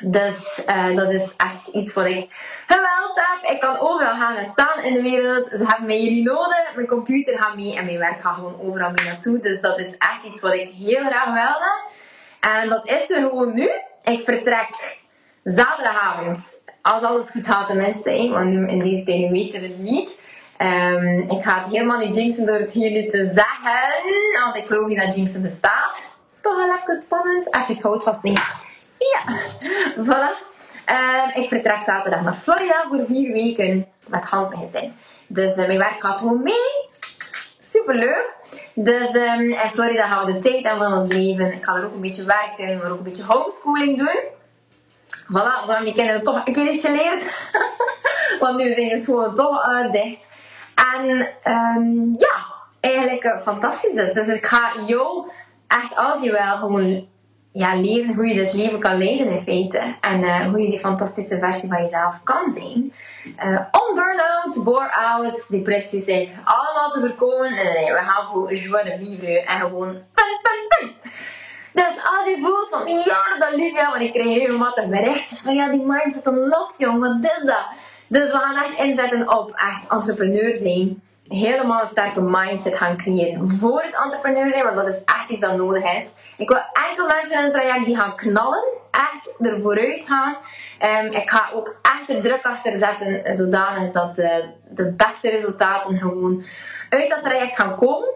Dus 0.00 0.62
uh, 0.66 0.96
dat 0.96 1.12
is 1.12 1.32
echt 1.36 1.68
iets 1.68 1.92
wat 1.92 2.06
ik 2.06 2.26
geweld 2.66 3.14
heb. 3.14 3.50
Ik 3.50 3.60
kan 3.60 3.78
overal 3.78 4.14
gaan 4.14 4.36
en 4.36 4.46
staan 4.46 4.82
in 4.82 4.92
de 4.92 5.02
wereld. 5.02 5.48
Ze 5.50 5.64
hebben 5.66 5.86
mij 5.86 6.08
niet 6.08 6.24
nodig. 6.24 6.72
Mijn 6.74 6.86
computer 6.86 7.38
gaat 7.38 7.56
mee 7.56 7.76
en 7.76 7.84
mijn 7.84 7.98
werk 7.98 8.20
gaat 8.20 8.34
gewoon 8.34 8.60
overal 8.60 8.90
mee 8.90 9.06
naartoe. 9.06 9.38
Dus 9.38 9.60
dat 9.60 9.78
is 9.78 9.96
echt 9.96 10.24
iets 10.24 10.40
wat 10.40 10.54
ik 10.54 10.68
heel 10.68 11.04
graag 11.04 11.32
wil. 11.32 11.62
En 12.52 12.68
dat 12.68 12.88
is 12.88 13.10
er 13.10 13.20
gewoon 13.20 13.54
nu. 13.54 13.70
Ik 14.02 14.24
vertrek 14.24 14.98
zaterdagavond. 15.44 16.62
Als 16.92 17.02
alles 17.02 17.30
goed 17.30 17.46
gaat, 17.46 17.66
tenminste. 17.66 18.28
Want 18.30 18.70
in 18.70 18.78
deze 18.78 19.02
tijd 19.02 19.30
weten 19.30 19.60
we 19.60 19.66
het 19.66 19.78
niet. 19.78 20.18
Um, 20.58 21.18
ik 21.18 21.42
ga 21.42 21.58
het 21.58 21.66
helemaal 21.66 21.98
niet 21.98 22.14
jinxen 22.14 22.46
door 22.46 22.56
het 22.56 22.72
hier 22.72 22.90
nu 22.90 23.06
te 23.06 23.32
zeggen. 23.34 24.42
Want 24.42 24.56
ik 24.56 24.66
geloof 24.66 24.88
niet 24.88 24.98
dat 24.98 25.14
jinxen 25.14 25.42
bestaat. 25.42 26.02
Toch 26.40 26.56
wel 26.56 26.74
even 26.74 27.00
spannend. 27.00 27.54
Even 27.54 27.82
hout 27.82 28.02
vast 28.02 28.22
niet. 28.22 28.40
Ja, 28.98 29.34
voilà. 30.06 30.52
Uh, 30.90 31.42
ik 31.42 31.48
vertrek 31.48 31.82
zaterdag 31.82 32.22
naar 32.22 32.34
Florida 32.42 32.86
voor 32.90 33.04
vier 33.04 33.32
weken 33.32 33.86
met 34.08 34.24
Hans 34.24 34.48
mijn 34.48 34.60
gezin. 34.60 34.94
Dus 35.26 35.56
uh, 35.56 35.66
mijn 35.66 35.78
werk 35.78 36.00
gaat 36.00 36.18
gewoon 36.18 36.42
mee. 36.42 36.88
Super 37.58 37.94
leuk. 37.94 38.36
Dus 38.74 39.14
um, 39.14 39.40
in 39.40 39.70
Florida 39.70 40.06
gaan 40.06 40.26
we 40.26 40.32
de 40.32 40.38
tijd 40.38 40.64
aan 40.64 40.78
van 40.78 40.92
ons 40.92 41.12
leven. 41.12 41.52
Ik 41.52 41.64
ga 41.64 41.74
er 41.74 41.84
ook 41.84 41.94
een 41.94 42.00
beetje 42.00 42.24
werken, 42.24 42.78
maar 42.78 42.90
ook 42.90 42.98
een 42.98 43.04
beetje 43.04 43.24
homeschooling 43.24 43.98
doen. 43.98 44.20
Voilà, 45.14 45.64
zo 45.64 45.66
hebben 45.66 45.84
die 45.84 45.94
kinderen 45.94 46.22
toch 46.22 46.44
ik 46.44 46.54
weet 46.54 46.70
iets 46.70 46.84
geleerd. 46.84 47.24
Want 48.40 48.56
nu 48.56 48.74
zijn 48.74 48.88
de 48.88 49.02
scholen 49.02 49.34
toch 49.34 49.66
uh, 49.66 49.92
dicht. 49.92 50.28
En 50.92 51.28
um, 51.52 52.14
ja, 52.18 52.44
eigenlijk 52.80 53.24
uh, 53.24 53.40
fantastisch 53.40 53.92
dus. 53.92 54.12
Dus 54.12 54.26
ik 54.26 54.46
ga 54.46 54.72
jou 54.86 55.30
echt 55.66 55.96
als 55.96 56.22
je 56.22 56.32
wel 56.32 56.56
gewoon 56.56 57.06
ja, 57.52 57.74
leren 57.74 58.14
hoe 58.14 58.26
je 58.26 58.34
dit 58.34 58.52
leven 58.52 58.78
kan 58.78 58.98
leiden 58.98 59.28
in 59.28 59.40
feite. 59.40 59.96
En 60.00 60.22
uh, 60.22 60.46
hoe 60.46 60.60
je 60.60 60.70
die 60.70 60.78
fantastische 60.78 61.38
versie 61.38 61.68
van 61.68 61.80
jezelf 61.80 62.20
kan 62.22 62.50
zijn. 62.50 62.92
Uh, 63.44 63.60
om 63.70 63.94
burn-outs, 63.94 64.62
bore-outs, 64.62 65.46
depressies 65.46 66.06
allemaal 66.44 66.90
te 66.90 67.00
voorkomen. 67.00 67.54
Nee, 67.54 67.92
we 67.92 67.98
gaan 67.98 68.26
voor 68.26 68.52
joie 68.54 68.84
de 68.84 69.40
en 69.40 69.60
gewoon 69.60 69.88
fun, 70.14 70.38
fun, 70.42 70.66
fun. 70.68 70.92
Dus 71.74 71.86
als 71.86 72.26
je 72.26 72.38
voelt 72.42 72.68
van 72.70 72.86
ja, 72.86 73.38
dat 73.38 73.54
lief 73.54 73.76
ja, 73.76 73.90
want 73.90 74.02
ik 74.02 74.12
krijg 74.12 74.38
regelmatig 74.38 74.88
berichtjes 74.88 75.40
van 75.40 75.54
ja, 75.54 75.68
die 75.68 75.82
mindset 75.86 76.26
unlocked 76.26 76.78
jong, 76.78 77.00
wat 77.00 77.16
is 77.20 77.42
dat? 77.44 77.66
Dus 78.06 78.30
we 78.30 78.38
gaan 78.38 78.64
echt 78.64 78.80
inzetten 78.80 79.38
op 79.38 79.50
echt 79.50 79.88
entrepreneurs 79.88 80.58
zijn 80.58 81.02
helemaal 81.28 81.80
een 81.80 81.86
sterke 81.86 82.20
mindset 82.20 82.76
gaan 82.76 82.96
creëren 82.96 83.48
voor 83.48 83.82
het 83.82 83.94
entrepreneur 84.04 84.52
zijn, 84.52 84.64
want 84.64 84.76
dat 84.76 84.88
is 84.88 85.00
echt 85.04 85.28
iets 85.28 85.40
dat 85.40 85.56
nodig 85.56 85.96
is. 85.96 86.12
Ik 86.36 86.48
wil 86.48 86.62
enkel 86.88 87.06
mensen 87.06 87.38
in 87.38 87.44
het 87.44 87.52
traject 87.52 87.86
die 87.86 87.96
gaan 87.96 88.16
knallen, 88.16 88.64
echt 88.90 89.46
er 89.46 89.60
vooruit 89.60 90.04
gaan. 90.06 90.36
Um, 91.04 91.10
ik 91.10 91.30
ga 91.30 91.50
ook 91.54 91.76
echt 91.82 92.06
de 92.06 92.18
druk 92.18 92.44
achter 92.44 92.72
zetten, 92.72 93.36
zodanig 93.36 93.90
dat 93.90 94.14
de, 94.14 94.44
de 94.68 94.92
beste 94.92 95.30
resultaten 95.30 95.96
gewoon 95.96 96.44
uit 96.88 97.10
dat 97.10 97.22
traject 97.22 97.56
gaan 97.56 97.76
komen. 97.76 98.08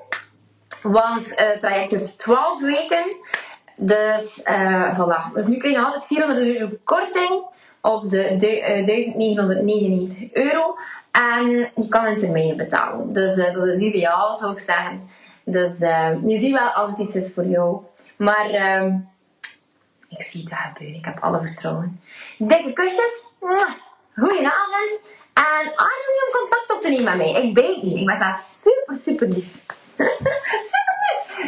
Want 0.82 1.32
uh, 1.32 1.36
het 1.36 1.60
traject 1.60 1.90
duurt 1.90 2.18
12 2.18 2.60
weken. 2.60 3.04
Dus 3.80 4.40
uh, 4.44 4.98
voilà. 4.98 5.32
Dus 5.34 5.46
nu 5.46 5.56
kun 5.56 5.70
je 5.70 5.78
altijd 5.78 6.06
400 6.06 6.46
euro 6.46 6.70
korting 6.84 7.42
op 7.80 8.10
de, 8.10 8.34
de 8.36 8.58
uh, 8.58 8.84
1999 8.84 10.32
euro. 10.32 10.76
En 11.10 11.50
je 11.50 11.88
kan 11.88 12.06
in 12.06 12.16
termijnen 12.16 12.56
betalen. 12.56 13.10
Dus 13.10 13.36
uh, 13.36 13.54
dat 13.54 13.66
is 13.66 13.78
ideaal, 13.78 14.36
zou 14.36 14.52
ik 14.52 14.58
zeggen. 14.58 15.08
Dus 15.44 15.78
je 16.24 16.36
ziet 16.40 16.52
wel 16.52 16.68
als 16.68 16.90
het 16.90 16.98
iets 16.98 17.14
is 17.14 17.32
voor 17.32 17.46
jou. 17.46 17.80
Maar 18.16 18.50
uh, 18.50 18.94
ik 20.08 20.22
zie 20.22 20.40
het 20.40 20.50
wel 20.50 20.58
gebeuren. 20.72 20.98
Ik 20.98 21.04
heb 21.04 21.18
alle 21.20 21.40
vertrouwen. 21.40 22.00
Dikke 22.38 22.72
kusjes. 22.72 23.22
Goedenavond. 24.14 25.00
En 25.32 25.64
jullie 25.64 26.24
om 26.26 26.40
contact 26.40 26.72
op 26.74 26.82
te 26.82 26.88
nemen 26.88 27.04
met 27.04 27.16
mij. 27.16 27.42
Ik 27.42 27.54
weet 27.54 27.82
niet. 27.82 27.96
Ik 27.96 28.06
ben 28.06 28.18
daar 28.18 28.40
super, 28.62 28.94
super 28.94 29.28
lief. 29.28 29.58
super. 30.72 30.87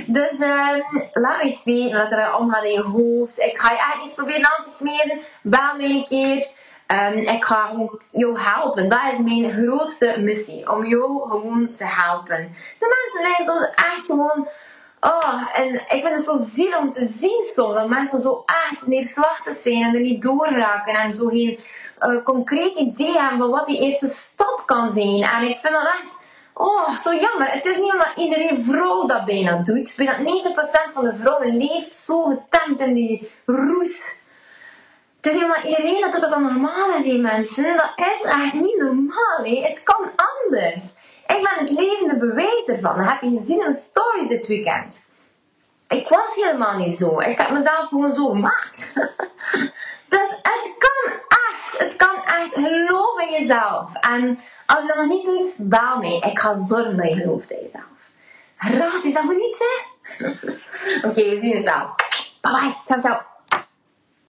Dus 0.06 0.30
um, 0.30 1.08
laat 1.12 1.42
me 1.42 1.42
iets 1.42 1.64
weten 1.64 1.96
wat 1.96 2.12
er 2.12 2.34
omgaat 2.34 2.64
in 2.64 2.72
je 2.72 2.82
hoofd. 2.82 3.38
Ik 3.38 3.58
ga 3.58 3.70
je 3.70 3.78
echt 3.78 4.04
iets 4.04 4.14
proberen 4.14 4.44
aan 4.44 4.64
te 4.64 4.70
smeren. 4.70 5.20
Bel 5.42 5.74
me 5.76 5.84
een 5.84 6.06
keer. 6.08 6.48
Um, 6.86 7.18
ik 7.18 7.44
ga 7.44 7.72
jou 8.10 8.40
helpen. 8.40 8.88
Dat 8.88 9.00
is 9.12 9.18
mijn 9.18 9.50
grootste 9.50 10.16
missie. 10.18 10.72
Om 10.72 10.86
jou 10.86 11.30
gewoon 11.30 11.72
te 11.72 11.84
helpen. 11.84 12.54
De 12.78 13.10
mensen 13.12 13.30
lezen 13.30 13.44
soms 13.44 13.74
echt 13.74 14.06
gewoon... 14.06 14.48
Oh, 15.00 15.48
en 15.52 15.74
ik 15.74 16.02
vind 16.02 16.16
het 16.16 16.24
zo 16.24 16.36
zielig 16.36 16.78
om 16.78 16.90
te 16.90 17.04
zien 17.04 17.52
soms. 17.54 17.74
Dat 17.74 17.88
mensen 17.88 18.18
zo 18.18 18.44
echt 18.46 18.86
neerslachtig 18.86 19.54
zijn. 19.54 19.82
En 19.82 19.94
er 19.94 20.00
niet 20.00 20.22
doorraken. 20.22 20.94
En 20.94 21.14
zo 21.14 21.26
geen 21.26 21.60
uh, 22.00 22.22
concreet 22.24 22.74
idee 22.74 23.18
hebben 23.18 23.50
wat 23.50 23.66
die 23.66 23.80
eerste 23.80 24.06
stap 24.06 24.62
kan 24.66 24.90
zijn. 24.90 25.22
En 25.22 25.42
ik 25.42 25.56
vind 25.56 25.74
dat 25.74 25.92
echt... 26.00 26.18
Oh, 26.60 27.00
zo 27.02 27.14
jammer. 27.14 27.50
Het 27.50 27.64
is 27.66 27.76
niet 27.76 27.92
omdat 27.92 28.12
iedereen 28.16 28.64
vrouw 28.64 29.06
dat 29.06 29.24
bijna 29.24 29.56
doet. 29.56 29.92
Bijna 29.96 30.18
90% 30.18 30.92
van 30.92 31.04
de 31.04 31.14
vrouwen 31.14 31.56
leeft 31.56 31.96
zo 31.96 32.22
getemd 32.22 32.80
in 32.80 32.94
die 32.94 33.30
roes 33.46 34.02
het 35.20 35.32
is 35.32 35.38
helemaal 35.38 35.64
iedereen 35.64 36.10
dat 36.10 36.30
dan 36.30 36.42
normaal 36.42 36.90
is, 36.90 37.02
die 37.02 37.18
mensen. 37.18 37.76
Dat 37.76 37.92
is 37.96 38.20
echt 38.22 38.52
niet 38.52 38.76
normaal. 38.76 39.38
Hè. 39.42 39.60
Het 39.62 39.82
kan 39.82 40.10
anders. 40.16 40.84
Ik 41.26 41.48
ben 41.48 41.58
het 41.58 41.70
levende 41.70 42.16
bewijs 42.16 42.64
ervan. 42.66 42.96
Dat 42.96 43.06
heb 43.06 43.20
je 43.20 43.38
gezien 43.38 43.64
in 43.64 43.72
stories 43.72 44.28
dit 44.28 44.46
weekend. 44.46 45.02
Ik 45.88 46.08
was 46.08 46.34
helemaal 46.34 46.76
niet 46.76 46.98
zo. 46.98 47.18
Ik 47.18 47.38
heb 47.38 47.50
mezelf 47.50 47.88
gewoon 47.88 48.10
zo 48.10 48.28
gemaakt. 48.28 48.84
dus 50.10 50.28
het 50.28 50.70
kan 50.78 51.12
echt. 51.28 51.78
Het 51.78 51.96
kan 51.96 52.24
echt. 52.24 52.50
Geloof 52.52 53.20
in 53.20 53.40
jezelf. 53.40 53.94
En 53.94 54.38
als 54.66 54.82
je 54.82 54.88
dat 54.88 54.96
nog 54.96 55.06
niet 55.06 55.24
doet, 55.24 55.54
baal 55.58 55.98
mee. 55.98 56.20
Ik 56.20 56.38
ga 56.38 56.52
zorgen 56.52 56.96
dat 56.96 57.08
je 57.08 57.14
gelooft 57.14 57.50
in 57.50 57.60
jezelf. 57.60 57.84
Raad, 58.56 59.04
is 59.04 59.12
dat 59.12 59.22
goed 59.22 59.36
niet, 59.36 59.58
hè? 59.58 59.86
Oké, 61.08 61.28
we 61.28 61.38
zien 61.40 61.56
het 61.56 61.64
wel. 61.64 61.94
Bye 62.40 62.52
bye. 62.52 62.76
Ciao, 62.84 63.00
ciao. 63.00 63.39